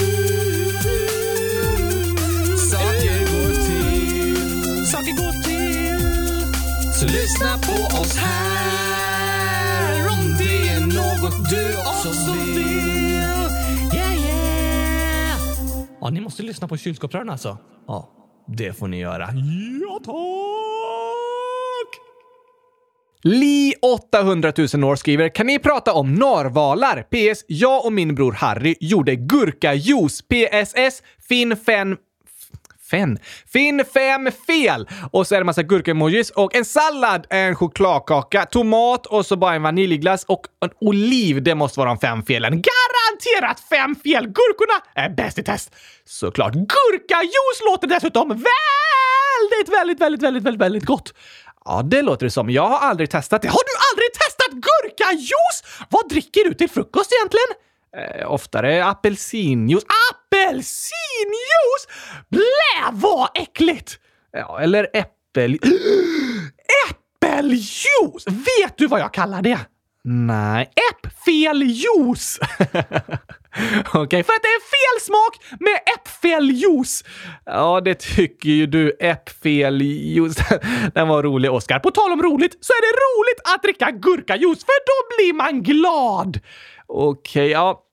lyssna 7.31 7.57
på 7.57 8.01
oss 8.01 8.17
här 8.17 10.07
om 10.09 10.35
det 10.37 10.69
är 10.69 10.79
något 10.79 11.49
du 11.49 11.77
också 11.77 12.31
vill. 12.31 12.57
Yeah, 13.93 14.25
yeah. 14.25 15.39
Ja, 16.01 16.09
ni 16.09 16.21
måste 16.21 16.43
lyssna 16.43 16.67
på 16.67 16.77
kylskåpsrören 16.77 17.29
alltså? 17.29 17.57
Ja, 17.87 18.09
det 18.47 18.73
får 18.73 18.87
ni 18.87 18.99
göra. 18.99 19.29
Ja, 19.81 19.99
tack! 20.05 20.15
Li 23.23 23.73
800 23.81 24.53
000 24.73 24.83
år 24.83 24.95
skriver 24.95 25.29
“Kan 25.29 25.47
ni 25.47 25.59
prata 25.59 25.93
om 25.93 26.15
narvalar? 26.15 27.03
PS. 27.03 27.45
Jag 27.47 27.85
och 27.85 27.93
min 27.93 28.15
bror 28.15 28.31
Harry 28.31 28.75
gjorde 28.79 29.15
gurkajuice. 29.15 30.21
PSS. 30.21 31.03
Finn 31.29 31.57
5 31.57 31.97
Finn. 32.91 33.19
Finn 33.53 33.83
fem 33.93 34.31
fel! 34.47 34.87
Och 35.11 35.27
så 35.27 35.35
är 35.35 35.39
det 35.39 35.45
massa 35.45 35.63
gurkemojis 35.63 36.29
och 36.29 36.55
en 36.55 36.65
sallad, 36.65 37.27
en 37.29 37.55
chokladkaka, 37.55 38.45
tomat 38.45 39.05
och 39.05 39.25
så 39.25 39.35
bara 39.35 39.55
en 39.55 39.63
vaniljglass 39.63 40.23
och 40.27 40.41
en 40.63 40.69
oliv. 40.81 41.43
Det 41.43 41.55
måste 41.55 41.79
vara 41.79 41.89
de 41.89 41.99
fem 41.99 42.23
felen. 42.23 42.51
Garanterat 42.51 43.59
fem 43.69 43.95
fel! 43.95 44.25
Gurkorna 44.27 44.81
är 44.95 45.09
bäst 45.09 45.39
i 45.39 45.43
test! 45.43 45.75
Såklart. 46.05 46.53
Gurkajuice 46.53 47.61
låter 47.65 47.87
dessutom 47.87 48.29
väldigt, 48.29 49.79
väldigt, 49.79 50.01
väldigt, 50.01 50.23
väldigt, 50.23 50.43
väldigt, 50.43 50.61
väldigt 50.61 50.85
gott. 50.85 51.13
Ja, 51.65 51.81
det 51.83 52.01
låter 52.01 52.25
det 52.25 52.31
som. 52.31 52.49
Jag 52.49 52.67
har 52.67 52.79
aldrig 52.89 53.09
testat 53.09 53.41
det. 53.41 53.47
Har 53.47 53.63
du 53.65 53.73
aldrig 53.91 54.13
testat 54.13 54.51
gurkajuice? 54.67 55.63
Vad 55.89 56.09
dricker 56.09 56.43
du 56.43 56.53
till 56.53 56.69
frukost 56.69 57.11
egentligen? 57.13 57.51
Eh, 57.97 58.31
oftare 58.31 58.85
apelsinjuice. 58.85 59.85
Apelsinjuice! 60.31 61.87
Blä, 62.29 62.91
vad 62.91 63.29
äckligt! 63.35 63.99
Ja, 64.31 64.59
eller 64.61 64.87
äppel... 64.93 65.53
Äppeljuice! 66.89 68.27
Vet 68.27 68.77
du 68.77 68.87
vad 68.87 68.99
jag 68.99 69.13
kallar 69.13 69.41
det? 69.41 69.59
Nej. 70.03 70.69
Äppfeljuice! 70.91 72.39
Okej, 73.93 74.23
För 74.23 74.33
att 74.33 74.41
det 74.41 74.47
är 74.47 74.61
fel 74.71 75.01
smak 75.01 75.59
med 75.59 75.79
äppfeljuice! 75.95 77.03
Ja, 77.45 77.81
det 77.81 77.99
tycker 77.99 78.49
ju 78.49 78.65
du. 78.65 78.97
Äppfeljuice. 78.99 80.37
Den 80.93 81.07
var 81.07 81.23
rolig, 81.23 81.51
Oskar. 81.51 81.79
På 81.79 81.91
tal 81.91 82.11
om 82.11 82.21
roligt 82.23 82.57
så 82.61 82.73
är 82.73 82.81
det 82.81 82.97
roligt 82.97 83.55
att 83.55 83.63
dricka 83.63 83.91
gurkajuice 83.91 84.65
för 84.65 84.85
då 84.85 85.15
blir 85.17 85.33
man 85.33 85.63
glad! 85.63 86.39
Okej, 86.87 87.47
ja. 87.47 87.87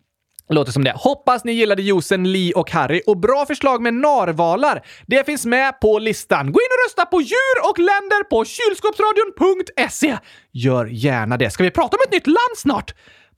Låter 0.48 0.72
som 0.72 0.84
det. 0.84 0.92
Hoppas 0.96 1.44
ni 1.44 1.52
gillade 1.52 1.82
juicen 1.82 2.32
Li 2.32 2.52
och 2.56 2.70
Harry 2.70 3.02
och 3.06 3.16
bra 3.16 3.46
förslag 3.46 3.82
med 3.82 3.94
narvalar. 3.94 4.87
Det 5.06 5.26
finns 5.26 5.46
med 5.46 5.80
på 5.80 5.98
listan. 5.98 6.52
Gå 6.52 6.61
in 6.61 6.68
och 6.70 6.87
rösta 6.87 7.06
på 7.06 7.20
djur 7.20 7.70
och 7.70 7.78
länder 7.78 8.24
på 8.24 8.44
kylskåpsradion.se. 8.44 10.18
Gör 10.52 10.87
gärna 10.87 11.37
det. 11.37 11.50
Ska 11.50 11.64
vi 11.64 11.70
prata 11.70 11.96
om 11.96 12.00
ett 12.06 12.12
nytt 12.12 12.26
land 12.26 12.56
snart? 12.56 12.94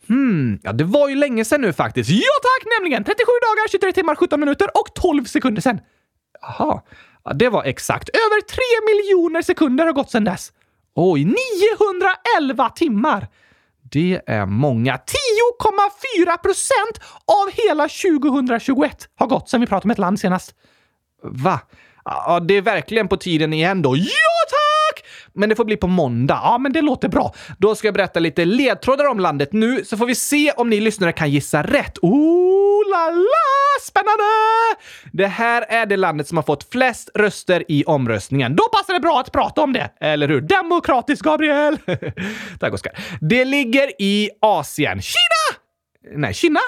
Hmm, 0.09 0.59
ja 0.63 0.73
det 0.73 0.85
var 0.85 1.09
ju 1.09 1.15
länge 1.15 1.45
sedan 1.45 1.61
nu 1.61 1.73
faktiskt. 1.73 2.11
Ja 2.11 2.37
tack, 2.43 2.73
nämligen 2.79 3.05
37 3.05 3.17
dagar, 3.25 3.69
23 3.69 3.93
timmar, 3.93 4.15
17 4.15 4.41
minuter 4.41 4.69
och 4.75 4.95
12 4.95 5.25
sekunder 5.25 5.63
sedan. 5.63 5.81
Jaha, 6.41 6.83
ja, 7.25 7.33
det 7.33 7.49
var 7.49 7.65
exakt. 7.65 8.09
Över 8.09 8.41
3 8.41 8.57
miljoner 8.89 9.43
sekunder 9.43 9.87
har 9.87 9.93
gått 9.93 10.11
sedan 10.11 10.25
dess. 10.25 10.53
Oj, 10.95 11.25
911 11.25 12.69
timmar! 12.69 13.29
Det 13.93 14.21
är 14.27 14.47
många. 14.47 14.97
10,4 14.97 16.37
procent 16.43 17.01
av 17.25 17.51
hela 17.53 17.89
2021 17.89 19.09
har 19.17 19.27
gått 19.27 19.49
sedan 19.49 19.61
vi 19.61 19.67
pratade 19.67 19.87
om 19.87 19.91
ett 19.91 19.99
land 19.99 20.21
senast. 20.21 20.55
Va? 21.23 21.61
Ja, 22.05 22.41
det 22.41 22.55
är 22.55 22.63
verkligen 22.63 23.09
på 23.09 23.17
tiden 23.17 23.53
igen 23.53 23.83
då. 23.83 23.97
Ja 23.97 24.03
tack! 24.51 24.60
Men 25.35 25.49
det 25.49 25.57
får 25.57 25.65
bli 25.65 25.77
på 25.77 25.87
måndag. 25.87 26.41
Ja, 26.43 26.59
men 26.59 26.73
det 26.73 26.81
låter 26.81 27.09
bra. 27.09 27.35
Då 27.59 27.75
ska 27.75 27.87
jag 27.87 27.95
berätta 27.95 28.21
lite 28.21 28.45
ledtrådar 28.45 29.05
om 29.05 29.21
landet 29.21 29.53
nu, 29.53 29.85
så 29.85 29.97
får 29.97 30.07
vi 30.07 30.15
se 30.15 30.53
om 30.53 30.71
ni 30.71 30.81
lyssnare 30.81 31.13
kan 31.13 31.31
gissa 31.31 31.63
rätt. 31.63 31.99
Ooh 32.03 32.91
la 32.91 33.11
la! 33.11 33.81
Spännande! 33.83 34.25
Det 35.13 35.27
här 35.27 35.65
är 35.69 35.87
det 35.87 35.97
landet 35.97 36.29
som 36.29 36.37
har 36.39 36.43
fått 36.43 36.73
flest 36.73 37.11
röster 37.15 37.65
i 37.69 37.85
omröstningen. 37.85 38.57
Då 38.57 38.63
passar 38.73 38.95
det 38.95 39.01
bra 39.01 39.21
att 39.21 39.33
prata 39.33 39.61
om 39.63 39.73
det, 39.73 39.91
eller 40.01 40.29
hur? 40.29 40.41
Demokratiskt, 40.41 41.23
Gabriel! 41.23 41.79
Tack 42.61 42.75
Oskar. 42.75 42.93
Det 43.21 43.45
ligger 43.45 43.91
i 43.99 44.31
Asien. 44.41 45.03
Kina! 45.03 45.61
Nej, 46.17 46.35
Kina? 46.35 46.61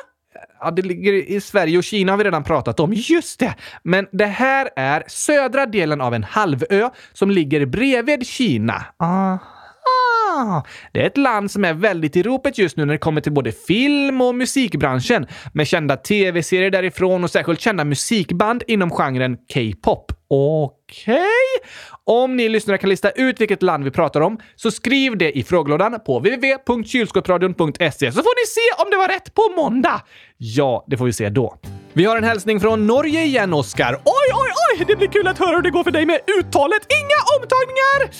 Ja, 0.60 0.70
det 0.70 0.82
ligger 0.82 1.12
i 1.12 1.40
Sverige 1.40 1.78
och 1.78 1.84
Kina 1.84 2.12
har 2.12 2.16
vi 2.18 2.24
redan 2.24 2.44
pratat 2.44 2.80
om. 2.80 2.92
Just 2.94 3.40
det! 3.40 3.54
Men 3.82 4.06
det 4.12 4.26
här 4.26 4.68
är 4.76 5.02
södra 5.06 5.66
delen 5.66 6.00
av 6.00 6.14
en 6.14 6.24
halvö 6.24 6.90
som 7.12 7.30
ligger 7.30 7.66
bredvid 7.66 8.26
Kina. 8.26 8.84
Ah, 8.96 9.38
Det 10.92 11.02
är 11.02 11.06
ett 11.06 11.16
land 11.16 11.50
som 11.50 11.64
är 11.64 11.74
väldigt 11.74 12.16
i 12.16 12.22
ropet 12.22 12.58
just 12.58 12.76
nu 12.76 12.84
när 12.84 12.92
det 12.92 12.98
kommer 12.98 13.20
till 13.20 13.32
både 13.32 13.52
film 13.52 14.20
och 14.20 14.34
musikbranschen 14.34 15.26
med 15.52 15.66
kända 15.66 15.96
tv-serier 15.96 16.70
därifrån 16.70 17.24
och 17.24 17.30
särskilt 17.30 17.60
kända 17.60 17.84
musikband 17.84 18.62
inom 18.66 18.90
genren 18.90 19.36
K-pop. 19.54 20.12
Okej? 20.34 21.18
Om 22.04 22.36
ni 22.36 22.48
lyssnare 22.48 22.78
kan 22.78 22.90
lista 22.90 23.10
ut 23.10 23.40
vilket 23.40 23.62
land 23.62 23.84
vi 23.84 23.90
pratar 23.90 24.20
om, 24.20 24.38
så 24.56 24.70
skriv 24.70 25.16
det 25.18 25.38
i 25.38 25.42
frågelådan 25.42 26.00
på 26.06 26.18
www.kylskåpsradion.se 26.18 28.12
så 28.12 28.22
får 28.22 28.42
ni 28.42 28.46
se 28.46 28.82
om 28.84 28.90
det 28.90 28.96
var 28.96 29.08
rätt 29.08 29.34
på 29.34 29.42
måndag. 29.56 30.02
Ja, 30.36 30.84
det 30.86 30.96
får 30.96 31.04
vi 31.04 31.12
se 31.12 31.28
då. 31.28 31.58
Vi 31.92 32.04
har 32.04 32.16
en 32.16 32.24
hälsning 32.24 32.60
från 32.60 32.86
Norge 32.86 33.24
igen, 33.24 33.54
Oskar. 33.54 33.94
Oj, 33.94 34.34
oj, 34.34 34.78
oj! 34.78 34.84
Det 34.86 34.96
blir 34.96 35.08
kul 35.08 35.28
att 35.28 35.38
höra 35.38 35.56
hur 35.56 35.62
det 35.62 35.70
går 35.70 35.84
för 35.84 35.90
dig 35.90 36.06
med 36.06 36.18
uttalet. 36.38 36.82
Inga 37.00 37.20
omtagningar! 37.38 38.10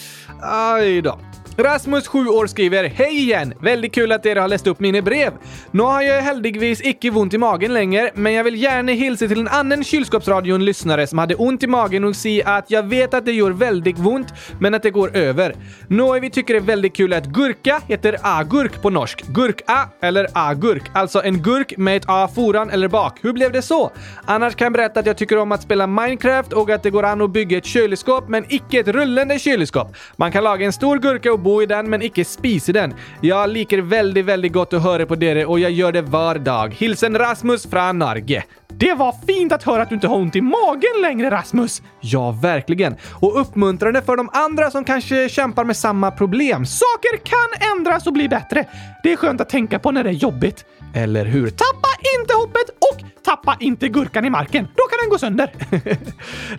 Aj 0.75 1.03
då. 1.03 1.19
Rasmus, 1.57 2.09
7 2.09 2.29
år, 2.29 2.47
skriver 2.47 2.85
Hej 2.85 3.19
igen! 3.19 3.55
Väldigt 3.61 3.95
kul 3.95 4.13
att 4.13 4.27
er 4.27 4.37
har 4.37 4.49
läst 4.49 4.67
upp 4.67 4.81
mina 4.81 5.03
brev. 5.03 5.33
Nu 5.71 5.83
har 5.83 6.03
jag 6.03 6.23
heldigvis 6.23 6.81
icke 6.85 7.11
ont 7.11 7.35
i 7.35 7.39
magen 7.39 7.75
längre, 7.75 8.11
men 8.15 8.33
jag 8.33 8.45
vill 8.45 8.63
gärna 8.63 8.93
hilsa 8.93 9.29
till 9.29 9.41
en 9.41 9.49
annan 9.49 9.85
kylskåpsradion-lyssnare 9.85 11.07
som 11.07 11.19
hade 11.19 11.35
ont 11.35 11.63
i 11.63 11.67
magen 11.67 12.05
och 12.05 12.17
säga 12.17 12.49
att 12.49 12.71
jag 12.71 12.83
vet 12.83 13.15
att 13.15 13.25
det 13.25 13.33
gör 13.33 13.51
väldigt 13.51 13.99
ont, 13.99 14.29
men 14.61 14.75
att 14.75 14.83
det 14.83 14.91
går 14.91 15.17
över. 15.17 15.55
Nå, 15.89 16.21
vi 16.21 16.31
tycker 16.31 16.55
det 16.55 16.61
är 16.61 16.65
väldigt 16.65 16.97
kul 16.97 17.13
att 17.13 17.27
gurka 17.27 17.81
heter 17.89 18.17
agurk 18.23 18.83
på 18.83 18.91
norsk. 18.91 19.25
Gurka 19.27 19.89
eller 20.01 20.29
agurk, 20.33 20.83
alltså 20.95 21.23
en 21.23 21.43
gurk 21.43 21.77
med 21.77 21.97
ett 21.97 22.05
a 22.07 22.29
foran 22.35 22.71
eller 22.71 22.89
bak. 22.89 23.19
Hur 23.23 23.33
blev 23.33 23.53
det 23.53 23.63
så? 23.63 23.91
Annars 24.25 24.55
kan 24.55 24.65
jag 24.65 24.73
berätta 24.73 25.01
att 25.01 25.07
jag 25.07 25.17
tycker 25.17 25.39
om 25.39 25.53
att 25.53 25.63
spela 25.63 25.87
Minecraft 25.87 26.53
och 26.53 26.71
att 26.71 26.83
det 26.83 26.91
går 26.91 27.03
an 27.03 27.21
att 27.21 27.31
bygga 27.31 27.59
ett 27.59 27.67
kylskåp, 27.67 28.29
men 28.29 28.45
icke 28.49 28.81
ett 28.81 28.89
rullande 28.89 29.39
kylskåp. 29.39 29.97
Man 30.17 30.33
kan 30.33 30.45
laga 30.45 30.67
en 30.67 30.73
stor 30.73 30.99
gurka 30.99 31.33
och 31.33 31.42
bo 31.43 31.63
i 31.63 31.67
den, 31.67 31.91
men 31.91 32.03
icke 32.03 32.25
spise 32.25 32.73
den. 32.73 32.95
Jag 33.21 33.51
liker 33.51 33.79
väldigt, 33.79 34.25
väldigt 34.25 34.53
gott 34.53 34.73
att 34.73 34.83
höra 34.83 35.07
på 35.07 35.15
dere 35.15 35.47
och 35.47 35.61
jag 35.61 35.71
gör 35.71 35.93
det 35.93 36.03
var 36.03 36.35
dag. 36.35 36.75
Hilsen 36.79 37.19
Rasmus 37.19 37.67
från 37.67 37.99
Norge. 37.99 38.45
Det 38.69 38.95
var 38.95 39.15
fint 39.27 39.53
att 39.53 39.63
höra 39.63 39.83
att 39.83 39.89
du 39.89 39.95
inte 39.95 40.09
har 40.09 40.17
ont 40.17 40.37
i 40.37 40.41
magen 40.41 41.03
längre, 41.03 41.31
Rasmus. 41.31 41.83
Ja, 42.01 42.31
verkligen. 42.43 42.97
Och 43.11 43.41
uppmuntrande 43.41 44.03
för 44.03 44.17
de 44.17 44.31
andra 44.33 44.71
som 44.71 44.85
kanske 44.85 45.29
kämpar 45.29 45.65
med 45.65 45.77
samma 45.77 46.11
problem. 46.11 46.67
Saker 46.67 47.17
kan 47.17 47.71
ändras 47.77 48.07
och 48.07 48.13
bli 48.13 48.29
bättre. 48.29 48.65
Det 49.03 49.13
är 49.13 49.17
skönt 49.17 49.41
att 49.41 49.49
tänka 49.49 49.79
på 49.79 49.91
när 49.91 50.05
det 50.05 50.11
är 50.11 50.15
jobbigt. 50.15 50.65
Eller 50.95 51.25
hur? 51.25 51.51
Tappa 51.51 51.89
inte 52.21 52.35
hoppet 52.35 52.69
och 52.69 53.12
tappa 53.25 53.57
inte 53.61 53.89
gurkan 53.89 54.25
i 54.25 54.31
marken. 54.31 54.69
Då 54.77 54.83
kan 54.83 54.99
den 55.03 55.11
gå 55.11 55.19
sönder. 55.19 55.53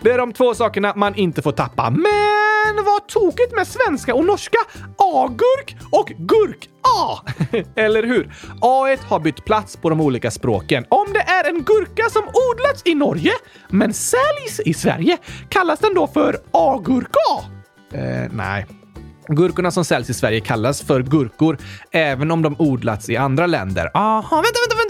Det 0.02 0.10
är 0.10 0.18
de 0.18 0.32
två 0.32 0.54
sakerna 0.54 0.92
man 0.96 1.14
inte 1.14 1.42
får 1.42 1.52
tappa. 1.52 1.90
Men 1.90 2.84
vad 2.84 3.08
tokigt 3.08 3.54
med 3.54 3.66
svenska 3.66 4.14
och 4.14 4.24
norska. 4.24 4.58
A-gurk 4.96 5.76
och 5.90 6.12
gurk-A. 6.18 7.20
Eller 7.76 8.02
hur? 8.02 8.34
A 8.60 8.96
har 9.08 9.20
bytt 9.20 9.44
plats 9.44 9.76
på 9.76 9.90
de 9.90 10.00
olika 10.00 10.30
språken. 10.30 10.84
Om 10.88 11.06
det 11.12 11.20
är 11.20 11.48
en 11.48 11.62
gurka 11.62 12.10
som 12.10 12.22
odlats 12.22 12.82
i 12.84 12.94
Norge 12.94 13.32
men 13.68 13.94
säljs 13.94 14.60
i 14.64 14.74
Sverige, 14.74 15.18
kallas 15.48 15.78
den 15.78 15.94
då 15.94 16.06
för 16.06 16.38
A-gurka? 16.52 17.44
Eh, 17.92 18.30
nej. 18.32 18.66
Gurkorna 19.28 19.70
som 19.70 19.84
säljs 19.84 20.10
i 20.10 20.14
Sverige 20.14 20.40
kallas 20.40 20.82
för 20.82 21.02
gurkor, 21.02 21.58
även 21.90 22.30
om 22.30 22.42
de 22.42 22.56
odlats 22.58 23.08
i 23.08 23.16
andra 23.16 23.46
länder. 23.46 23.90
Aha, 23.94 24.36
vänta, 24.36 24.58
vänta, 24.62 24.76
vänta, 24.76 24.83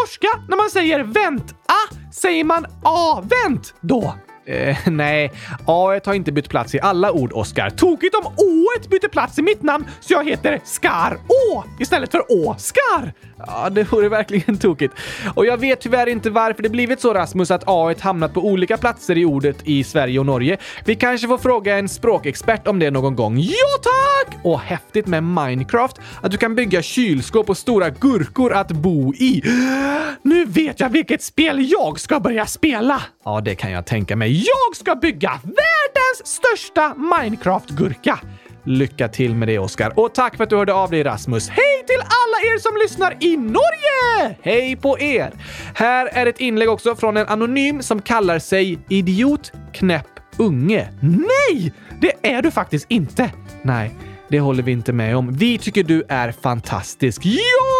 norska, 0.00 0.28
när 0.48 0.56
man 0.56 0.70
säger 0.70 1.00
vänt, 1.00 1.54
a, 1.68 1.94
säger 2.12 2.44
man 2.44 2.66
ah, 2.82 3.18
a-vänt 3.18 3.74
då? 3.80 4.14
Eh, 4.46 4.76
nej, 4.90 5.32
A 5.66 6.00
har 6.04 6.14
inte 6.14 6.32
bytt 6.32 6.48
plats 6.48 6.74
i 6.74 6.80
alla 6.80 7.12
ord, 7.12 7.32
Oskar. 7.32 7.70
Tokigt 7.70 8.14
om 8.14 8.26
å 8.26 8.64
byter 8.94 9.08
plats 9.08 9.38
i 9.38 9.42
mitt 9.42 9.62
namn 9.62 9.84
så 10.00 10.12
jag 10.12 10.28
heter 10.28 10.60
Skar-Å 10.64 11.64
istället 11.80 12.10
för 12.10 12.22
Å-Skar. 12.32 13.12
Ja, 13.46 13.70
det 13.70 13.92
vore 13.92 14.08
verkligen 14.08 14.58
tokigt. 14.58 14.94
Och 15.34 15.46
jag 15.46 15.56
vet 15.56 15.80
tyvärr 15.80 16.06
inte 16.06 16.30
varför 16.30 16.62
det 16.62 16.68
blivit 16.68 17.00
så, 17.00 17.14
Rasmus, 17.14 17.50
att 17.50 17.62
A 17.66 17.94
hamnat 18.00 18.34
på 18.34 18.40
olika 18.40 18.76
platser 18.76 19.18
i 19.18 19.24
ordet 19.24 19.56
i 19.64 19.84
Sverige 19.84 20.18
och 20.18 20.26
Norge. 20.26 20.58
Vi 20.84 20.94
kanske 20.94 21.28
får 21.28 21.38
fråga 21.38 21.78
en 21.78 21.88
språkexpert 21.88 22.66
om 22.66 22.78
det 22.78 22.90
någon 22.90 23.16
gång. 23.16 23.38
Ja, 23.40 23.78
tack! 23.82 24.36
Och 24.44 24.60
häftigt 24.60 25.06
med 25.06 25.22
Minecraft, 25.24 25.96
att 26.22 26.30
du 26.30 26.36
kan 26.36 26.54
bygga 26.54 26.82
kylskåp 26.82 27.50
och 27.50 27.56
stora 27.56 27.90
gurkor 27.90 28.52
att 28.52 28.72
bo 28.72 29.14
i. 29.14 29.42
Nu 30.22 30.44
vet 30.44 30.80
jag 30.80 30.88
vilket 30.88 31.22
spel 31.22 31.70
jag 31.70 32.00
ska 32.00 32.20
börja 32.20 32.46
spela! 32.46 33.02
Ja, 33.24 33.40
det 33.40 33.54
kan 33.54 33.70
jag 33.70 33.86
tänka 33.86 34.16
mig. 34.16 34.33
Jag 34.34 34.76
ska 34.76 34.94
bygga 34.94 35.30
världens 35.42 36.26
största 36.26 36.94
Minecraft-gurka! 36.94 38.18
Lycka 38.64 39.08
till 39.08 39.34
med 39.34 39.48
det, 39.48 39.58
Oskar. 39.58 39.98
Och 39.98 40.14
tack 40.14 40.36
för 40.36 40.44
att 40.44 40.50
du 40.50 40.56
hörde 40.56 40.74
av 40.74 40.90
dig, 40.90 41.02
Rasmus. 41.02 41.48
Hej 41.48 41.84
till 41.86 42.00
alla 42.00 42.54
er 42.54 42.58
som 42.58 42.76
lyssnar 42.82 43.16
i 43.20 43.36
Norge! 43.36 44.36
Hej 44.42 44.76
på 44.76 44.98
er! 44.98 45.32
Här 45.74 46.06
är 46.06 46.26
ett 46.26 46.40
inlägg 46.40 46.70
också 46.70 46.96
från 46.96 47.16
en 47.16 47.26
anonym 47.26 47.82
som 47.82 48.02
kallar 48.02 48.38
sig 48.38 48.78
Idiot 48.88 49.52
Knäpp 49.72 50.06
Unge. 50.36 50.88
Nej! 51.00 51.72
Det 52.00 52.28
är 52.34 52.42
du 52.42 52.50
faktiskt 52.50 52.86
inte. 52.88 53.30
Nej, 53.62 53.94
det 54.28 54.40
håller 54.40 54.62
vi 54.62 54.72
inte 54.72 54.92
med 54.92 55.16
om. 55.16 55.36
Vi 55.36 55.58
tycker 55.58 55.84
du 55.84 56.04
är 56.08 56.32
fantastisk. 56.32 57.20
Ja, 57.24 57.73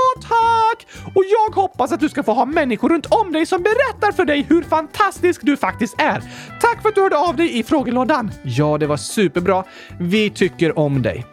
sak 0.74 0.86
Och 1.14 1.24
jag 1.24 1.54
hoppas 1.54 1.92
att 1.92 2.00
du 2.00 2.08
ska 2.08 2.22
få 2.22 2.32
ha 2.32 2.44
människor 2.44 2.88
runt 2.88 3.06
om 3.06 3.32
dig 3.32 3.46
som 3.46 3.62
berättar 3.62 4.12
för 4.12 4.24
dig 4.24 4.46
hur 4.48 4.62
fantastisk 4.62 5.40
du 5.44 5.56
faktiskt 5.56 6.00
är. 6.00 6.22
Tack 6.60 6.82
för 6.82 6.88
att 6.88 6.94
du 6.94 7.00
hörde 7.00 7.18
av 7.18 7.36
dig 7.36 7.58
i 7.58 7.62
frågelådan. 7.62 8.30
Ja, 8.42 8.78
det 8.78 8.86
var 8.86 8.96
superbra. 8.96 9.64
Vi 9.98 10.30
tycker 10.30 10.78
om 10.78 11.02
dig. 11.02 11.26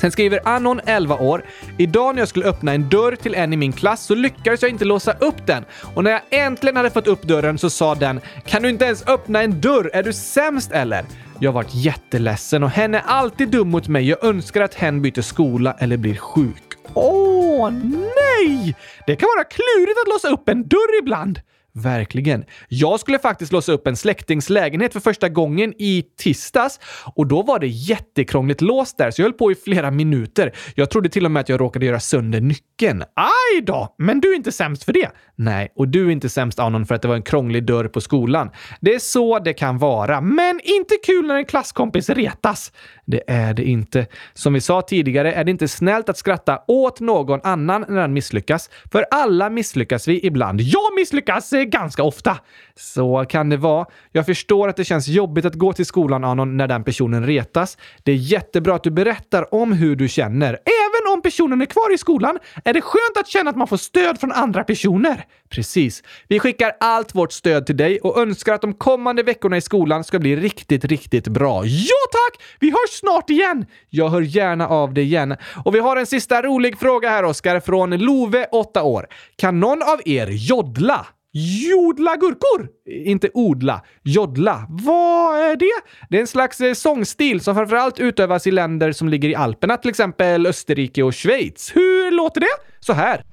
Sen 0.00 0.10
skriver 0.10 0.48
Anon, 0.48 0.80
11 0.86 1.14
år. 1.14 1.44
Idag 1.78 2.14
när 2.14 2.22
jag 2.22 2.28
skulle 2.28 2.46
öppna 2.46 2.72
en 2.72 2.88
dörr 2.88 3.16
till 3.16 3.34
en 3.34 3.52
i 3.52 3.56
min 3.56 3.72
klass 3.72 4.04
så 4.04 4.14
lyckades 4.14 4.62
jag 4.62 4.70
inte 4.70 4.84
låsa 4.84 5.12
upp 5.12 5.46
den. 5.46 5.64
Och 5.94 6.04
när 6.04 6.10
jag 6.10 6.20
äntligen 6.30 6.76
hade 6.76 6.90
fått 6.90 7.06
upp 7.06 7.22
dörren 7.22 7.58
så 7.58 7.70
sa 7.70 7.94
den 7.94 8.20
“Kan 8.46 8.62
du 8.62 8.68
inte 8.68 8.84
ens 8.84 9.06
öppna 9.06 9.42
en 9.42 9.60
dörr? 9.60 9.90
Är 9.92 10.02
du 10.02 10.12
sämst 10.12 10.72
eller?” 10.72 11.04
Jag 11.40 11.52
varit 11.52 11.74
jätteledsen 11.74 12.62
och 12.62 12.70
hen 12.70 12.94
är 12.94 13.02
alltid 13.06 13.48
dum 13.48 13.70
mot 13.70 13.88
mig. 13.88 14.08
Jag 14.08 14.24
önskar 14.24 14.60
att 14.60 14.74
hen 14.74 15.02
byter 15.02 15.22
skola 15.22 15.76
eller 15.78 15.96
blir 15.96 16.16
sjuk. 16.16 16.67
Åh, 16.94 17.70
nej! 17.70 18.76
Det 19.06 19.16
kan 19.16 19.28
vara 19.36 19.44
klurigt 19.44 19.98
att 20.02 20.08
låsa 20.08 20.28
upp 20.28 20.48
en 20.48 20.68
dörr 20.68 20.98
ibland. 21.02 21.40
Verkligen. 21.82 22.44
Jag 22.68 23.00
skulle 23.00 23.18
faktiskt 23.18 23.52
låsa 23.52 23.72
upp 23.72 23.86
en 23.86 23.96
släktings 23.96 24.50
lägenhet 24.50 24.92
för 24.92 25.00
första 25.00 25.28
gången 25.28 25.74
i 25.78 26.04
tisdags 26.18 26.80
och 27.14 27.26
då 27.26 27.42
var 27.42 27.58
det 27.58 27.66
jättekrångligt 27.66 28.60
låst 28.60 28.98
där 28.98 29.10
så 29.10 29.22
jag 29.22 29.24
höll 29.24 29.32
på 29.32 29.52
i 29.52 29.54
flera 29.54 29.90
minuter. 29.90 30.52
Jag 30.74 30.90
trodde 30.90 31.08
till 31.08 31.24
och 31.24 31.30
med 31.30 31.40
att 31.40 31.48
jag 31.48 31.60
råkade 31.60 31.86
göra 31.86 32.00
sönder 32.00 32.40
nyckeln. 32.40 33.02
Aj 33.02 33.60
då! 33.62 33.94
Men 33.98 34.20
du 34.20 34.32
är 34.32 34.36
inte 34.36 34.52
sämst 34.52 34.84
för 34.84 34.92
det. 34.92 35.10
Nej, 35.36 35.72
och 35.76 35.88
du 35.88 36.06
är 36.06 36.10
inte 36.10 36.28
sämst 36.28 36.58
Anon 36.58 36.86
för 36.86 36.94
att 36.94 37.02
det 37.02 37.08
var 37.08 37.14
en 37.14 37.22
krånglig 37.22 37.66
dörr 37.66 37.88
på 37.88 38.00
skolan. 38.00 38.50
Det 38.80 38.94
är 38.94 38.98
så 38.98 39.38
det 39.38 39.52
kan 39.52 39.78
vara. 39.78 40.20
Men 40.20 40.60
inte 40.64 40.94
kul 41.06 41.26
när 41.26 41.34
en 41.34 41.44
klasskompis 41.44 42.10
retas. 42.10 42.72
Det 43.10 43.22
är 43.26 43.54
det 43.54 43.64
inte. 43.64 44.06
Som 44.34 44.52
vi 44.52 44.60
sa 44.60 44.82
tidigare 44.82 45.32
är 45.32 45.44
det 45.44 45.50
inte 45.50 45.68
snällt 45.68 46.08
att 46.08 46.18
skratta 46.18 46.62
åt 46.66 47.00
någon 47.00 47.40
annan 47.42 47.84
när 47.88 48.00
den 48.00 48.12
misslyckas. 48.12 48.70
För 48.92 49.06
alla 49.10 49.50
misslyckas 49.50 50.08
vi 50.08 50.26
ibland. 50.26 50.60
Jag 50.60 50.94
misslyckas 50.96 51.52
eh, 51.52 51.62
ganska 51.62 52.02
ofta. 52.02 52.38
Så 52.76 53.24
kan 53.28 53.48
det 53.48 53.56
vara. 53.56 53.86
Jag 54.12 54.26
förstår 54.26 54.68
att 54.68 54.76
det 54.76 54.84
känns 54.84 55.08
jobbigt 55.08 55.44
att 55.44 55.54
gå 55.54 55.72
till 55.72 55.86
skolan, 55.86 56.24
Anon, 56.24 56.56
när 56.56 56.66
den 56.66 56.84
personen 56.84 57.26
retas. 57.26 57.78
Det 58.02 58.12
är 58.12 58.16
jättebra 58.16 58.74
att 58.74 58.82
du 58.82 58.90
berättar 58.90 59.54
om 59.54 59.72
hur 59.72 59.96
du 59.96 60.08
känner. 60.08 60.48
Även 60.48 61.12
om 61.12 61.22
personen 61.22 61.60
är 61.60 61.66
kvar 61.66 61.94
i 61.94 61.98
skolan 61.98 62.38
är 62.64 62.72
det 62.72 62.80
skönt 62.80 63.16
att 63.20 63.28
känna 63.28 63.50
att 63.50 63.56
man 63.56 63.68
får 63.68 63.76
stöd 63.76 64.20
från 64.20 64.32
andra 64.32 64.64
personer. 64.64 65.24
Precis. 65.48 66.02
Vi 66.28 66.38
skickar 66.38 66.72
allt 66.80 67.14
vårt 67.14 67.32
stöd 67.32 67.66
till 67.66 67.76
dig 67.76 68.00
och 68.00 68.20
önskar 68.20 68.54
att 68.54 68.60
de 68.60 68.74
kommande 68.74 69.22
veckorna 69.22 69.56
i 69.56 69.60
skolan 69.60 70.04
ska 70.04 70.18
bli 70.18 70.36
riktigt, 70.36 70.84
riktigt 70.84 71.28
bra. 71.28 71.64
Ja 71.64 71.96
tack! 72.12 72.42
Vi 72.60 72.70
hörs 72.70 72.97
snart 73.00 73.30
igen! 73.30 73.66
Jag 73.90 74.08
hör 74.08 74.20
gärna 74.20 74.68
av 74.68 74.94
dig 74.94 75.04
igen. 75.04 75.36
Och 75.64 75.74
vi 75.74 75.78
har 75.78 75.96
en 75.96 76.06
sista 76.06 76.42
rolig 76.42 76.78
fråga 76.78 77.08
här, 77.08 77.24
Oskar, 77.24 77.60
från 77.60 77.90
Love, 77.90 78.46
8 78.52 78.82
år. 78.82 79.06
Kan 79.36 79.60
någon 79.60 79.82
av 79.82 80.00
er 80.04 80.26
joddla? 80.30 81.06
Jodla 81.32 82.16
gurkor? 82.16 82.68
Inte 83.04 83.30
odla, 83.34 83.82
joddla. 84.02 84.66
Vad 84.68 85.38
är 85.38 85.56
det? 85.56 85.80
Det 86.10 86.16
är 86.16 86.20
en 86.20 86.26
slags 86.26 86.60
eh, 86.60 86.74
sångstil 86.74 87.40
som 87.40 87.54
framförallt 87.54 88.00
utövas 88.00 88.46
i 88.46 88.50
länder 88.50 88.92
som 88.92 89.08
ligger 89.08 89.28
i 89.28 89.34
Alperna, 89.34 89.76
till 89.76 89.90
exempel 89.90 90.46
Österrike 90.46 91.02
och 91.02 91.14
Schweiz. 91.14 91.72
Hur 91.74 92.10
låter 92.10 92.40
det? 92.40 92.46
Så 92.80 92.92
här. 92.92 93.24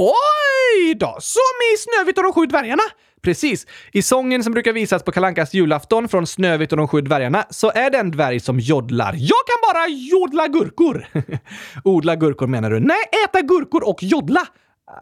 Oj 0.00 0.37
idag, 0.90 1.16
Som 1.20 1.42
i 1.74 1.78
Snövit 1.78 2.18
och 2.18 2.24
de 2.24 2.32
sju 2.32 2.46
dvärgarna? 2.46 2.82
Precis. 3.22 3.66
I 3.92 4.02
sången 4.02 4.44
som 4.44 4.52
brukar 4.52 4.72
visas 4.72 5.02
på 5.02 5.12
Kalankas 5.12 5.54
julafton 5.54 6.08
från 6.08 6.26
Snövit 6.26 6.72
och 6.72 6.78
de 6.78 6.88
sju 6.88 7.00
dvärgarna 7.00 7.46
så 7.50 7.70
är 7.70 7.90
det 7.90 7.98
en 7.98 8.10
dvärg 8.10 8.40
som 8.40 8.60
joddlar. 8.60 9.14
Jag 9.16 9.46
kan 9.46 9.72
bara 9.72 9.88
jodla 9.88 10.48
gurkor! 10.48 11.06
Odla 11.84 12.16
gurkor 12.16 12.46
menar 12.46 12.70
du? 12.70 12.80
Nej, 12.80 13.04
äta 13.24 13.42
gurkor 13.42 13.88
och 13.88 14.02
joddla! 14.02 14.46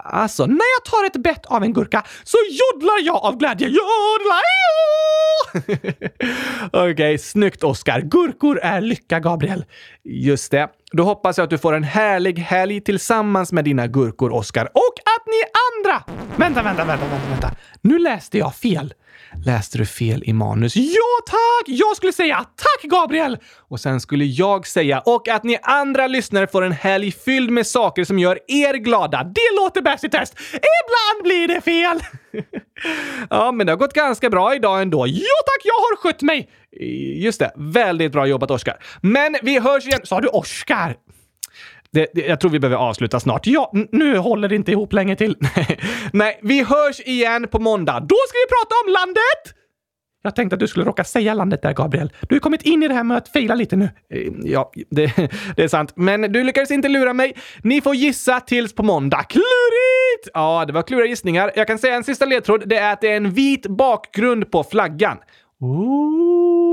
Alltså, 0.04 0.46
när 0.46 0.76
jag 0.76 0.84
tar 0.84 1.06
ett 1.06 1.22
bett 1.22 1.46
av 1.46 1.62
en 1.62 1.72
gurka 1.72 2.04
så 2.24 2.38
joddlar 2.50 3.06
jag 3.06 3.16
av 3.16 3.36
glädje. 3.38 3.68
Jodla! 3.68 4.40
Okej, 6.72 6.92
okay, 6.92 7.18
snyggt 7.18 7.64
Oskar. 7.64 8.00
Gurkor 8.00 8.58
är 8.62 8.80
lycka, 8.80 9.20
Gabriel. 9.20 9.64
Just 10.04 10.50
det. 10.50 10.68
Då 10.92 11.02
hoppas 11.02 11.38
jag 11.38 11.44
att 11.44 11.50
du 11.50 11.58
får 11.58 11.72
en 11.72 11.84
härlig 11.84 12.38
helg 12.38 12.80
tillsammans 12.80 13.52
med 13.52 13.64
dina 13.64 13.86
gurkor, 13.86 14.32
Oskar. 14.32 14.64
Och 14.64 14.94
att 15.16 15.26
ni 15.26 15.42
andra... 15.66 16.04
Vänta, 16.36 16.62
vänta, 16.62 16.84
vänta, 16.84 17.06
vänta, 17.06 17.28
vänta. 17.30 17.50
Nu 17.80 17.98
läste 17.98 18.38
jag 18.38 18.54
fel. 18.54 18.94
Läste 19.44 19.78
du 19.78 19.86
fel 19.86 20.22
i 20.26 20.32
manus? 20.32 20.76
Ja, 20.76 21.20
tack! 21.26 21.64
Jag 21.66 21.96
skulle 21.96 22.12
säga 22.12 22.36
tack, 22.36 22.90
Gabriel! 22.90 23.38
Och 23.68 23.80
sen 23.80 24.00
skulle 24.00 24.24
jag 24.24 24.66
säga 24.66 25.00
och 25.00 25.28
att 25.28 25.44
ni 25.44 25.58
andra 25.62 26.06
lyssnare 26.06 26.46
får 26.46 26.62
en 26.62 26.72
helg 26.72 27.12
fylld 27.12 27.50
med 27.50 27.66
saker 27.66 28.04
som 28.04 28.18
gör 28.18 28.38
er 28.48 28.74
glada. 28.74 29.24
Det 29.24 29.56
låter 29.60 29.82
bäst 29.82 30.04
i 30.04 30.08
test. 30.08 30.38
Ibland 30.52 31.22
blir 31.22 31.48
det 31.48 31.60
fel. 31.60 32.00
ja, 33.30 33.52
men 33.52 33.66
det 33.66 33.72
har 33.72 33.76
gått 33.76 33.92
ganska 33.92 34.30
bra 34.30 34.54
idag 34.54 34.82
ändå. 34.82 35.06
Ja, 35.06 35.36
tack! 35.46 35.64
Jag 35.64 35.74
har 35.74 35.96
skött 35.96 36.22
mig! 36.22 36.50
Just 37.16 37.40
det. 37.40 37.52
Väldigt 37.56 38.12
bra 38.12 38.26
jobbat, 38.26 38.50
Oskar. 38.50 38.76
Men 39.00 39.36
vi 39.42 39.58
hörs 39.58 39.86
igen. 39.86 40.00
Sa 40.04 40.20
du 40.20 40.28
Oskar? 40.28 40.96
Det, 41.90 42.06
det, 42.14 42.26
jag 42.26 42.40
tror 42.40 42.50
vi 42.50 42.58
behöver 42.58 42.76
avsluta 42.76 43.20
snart. 43.20 43.46
Ja, 43.46 43.72
nu 43.92 44.18
håller 44.18 44.48
det 44.48 44.54
inte 44.54 44.72
ihop 44.72 44.92
länge 44.92 45.16
till. 45.16 45.36
Nej, 46.12 46.38
vi 46.42 46.62
hörs 46.62 47.00
igen 47.00 47.48
på 47.50 47.58
måndag. 47.58 48.00
Då 48.00 48.16
ska 48.28 48.36
vi 48.44 48.48
prata 48.48 48.74
om 48.86 48.92
landet! 48.92 49.62
Jag 50.22 50.36
tänkte 50.36 50.54
att 50.54 50.60
du 50.60 50.68
skulle 50.68 50.84
råka 50.84 51.04
säga 51.04 51.34
landet 51.34 51.62
där, 51.62 51.72
Gabriel. 51.72 52.12
Du 52.28 52.34
har 52.34 52.40
kommit 52.40 52.62
in 52.62 52.82
i 52.82 52.88
det 52.88 52.94
här 52.94 53.04
med 53.04 53.16
att 53.16 53.28
fejla 53.28 53.54
lite 53.54 53.76
nu. 53.76 53.88
Eh, 54.10 54.32
ja, 54.44 54.72
det, 54.90 55.30
det 55.56 55.62
är 55.62 55.68
sant. 55.68 55.92
Men 55.96 56.32
du 56.32 56.44
lyckades 56.44 56.70
inte 56.70 56.88
lura 56.88 57.12
mig. 57.12 57.32
Ni 57.62 57.80
får 57.80 57.94
gissa 57.94 58.40
tills 58.40 58.74
på 58.74 58.82
måndag. 58.82 59.22
Klurigt! 59.22 60.30
Ja, 60.34 60.64
det 60.66 60.72
var 60.72 60.82
kluriga 60.82 61.06
gissningar. 61.06 61.52
Jag 61.56 61.66
kan 61.66 61.78
säga 61.78 61.94
en 61.94 62.04
sista 62.04 62.24
ledtråd. 62.24 62.62
Det 62.68 62.76
är 62.76 62.92
att 62.92 63.00
det 63.00 63.12
är 63.12 63.16
en 63.16 63.30
vit 63.30 63.66
bakgrund 63.66 64.50
på 64.50 64.64
flaggan. 64.64 65.18
Ooh. 65.60 66.65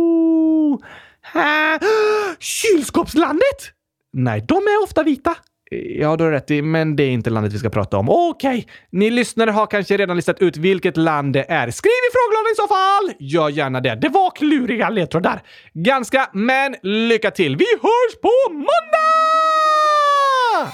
Kylskåpslandet! 2.39 3.71
Nej, 4.13 4.45
de 4.47 4.55
är 4.55 4.83
ofta 4.83 5.03
vita. 5.03 5.35
Ja, 5.71 6.15
du 6.15 6.23
har 6.23 6.31
rätt 6.31 6.51
i, 6.51 6.61
men 6.61 6.95
det 6.95 7.03
är 7.03 7.09
inte 7.09 7.29
landet 7.29 7.53
vi 7.53 7.57
ska 7.57 7.69
prata 7.69 7.97
om. 7.97 8.09
Okej, 8.09 8.57
okay. 8.57 8.65
ni 8.91 9.09
lyssnare 9.09 9.51
har 9.51 9.67
kanske 9.67 9.97
redan 9.97 10.15
listat 10.15 10.39
ut 10.39 10.57
vilket 10.57 10.97
land 10.97 11.33
det 11.33 11.45
är. 11.49 11.71
Skriv 11.71 11.91
i 11.91 12.11
frågelådan 12.13 12.51
i 12.51 12.55
så 12.55 12.67
fall! 12.67 13.13
Gör 13.19 13.49
gärna 13.49 13.81
det. 13.81 13.95
Det 13.95 14.09
var 14.09 14.31
kluriga 14.31 14.89
ledtrådar. 14.89 15.41
Ganska, 15.73 16.29
men 16.33 16.75
lycka 16.81 17.31
till. 17.31 17.55
Vi 17.55 17.65
hörs 17.81 18.21
på 18.21 18.53
måndag! 18.53 18.67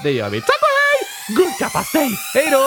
Det 0.03 0.11
gör 0.11 0.29
vi. 0.29 0.41
Tack 0.41 0.61
och 0.61 0.75
hej! 0.79 1.07
Gurkapastej! 1.37 2.09
Hej 2.33 2.47
då! 2.51 2.59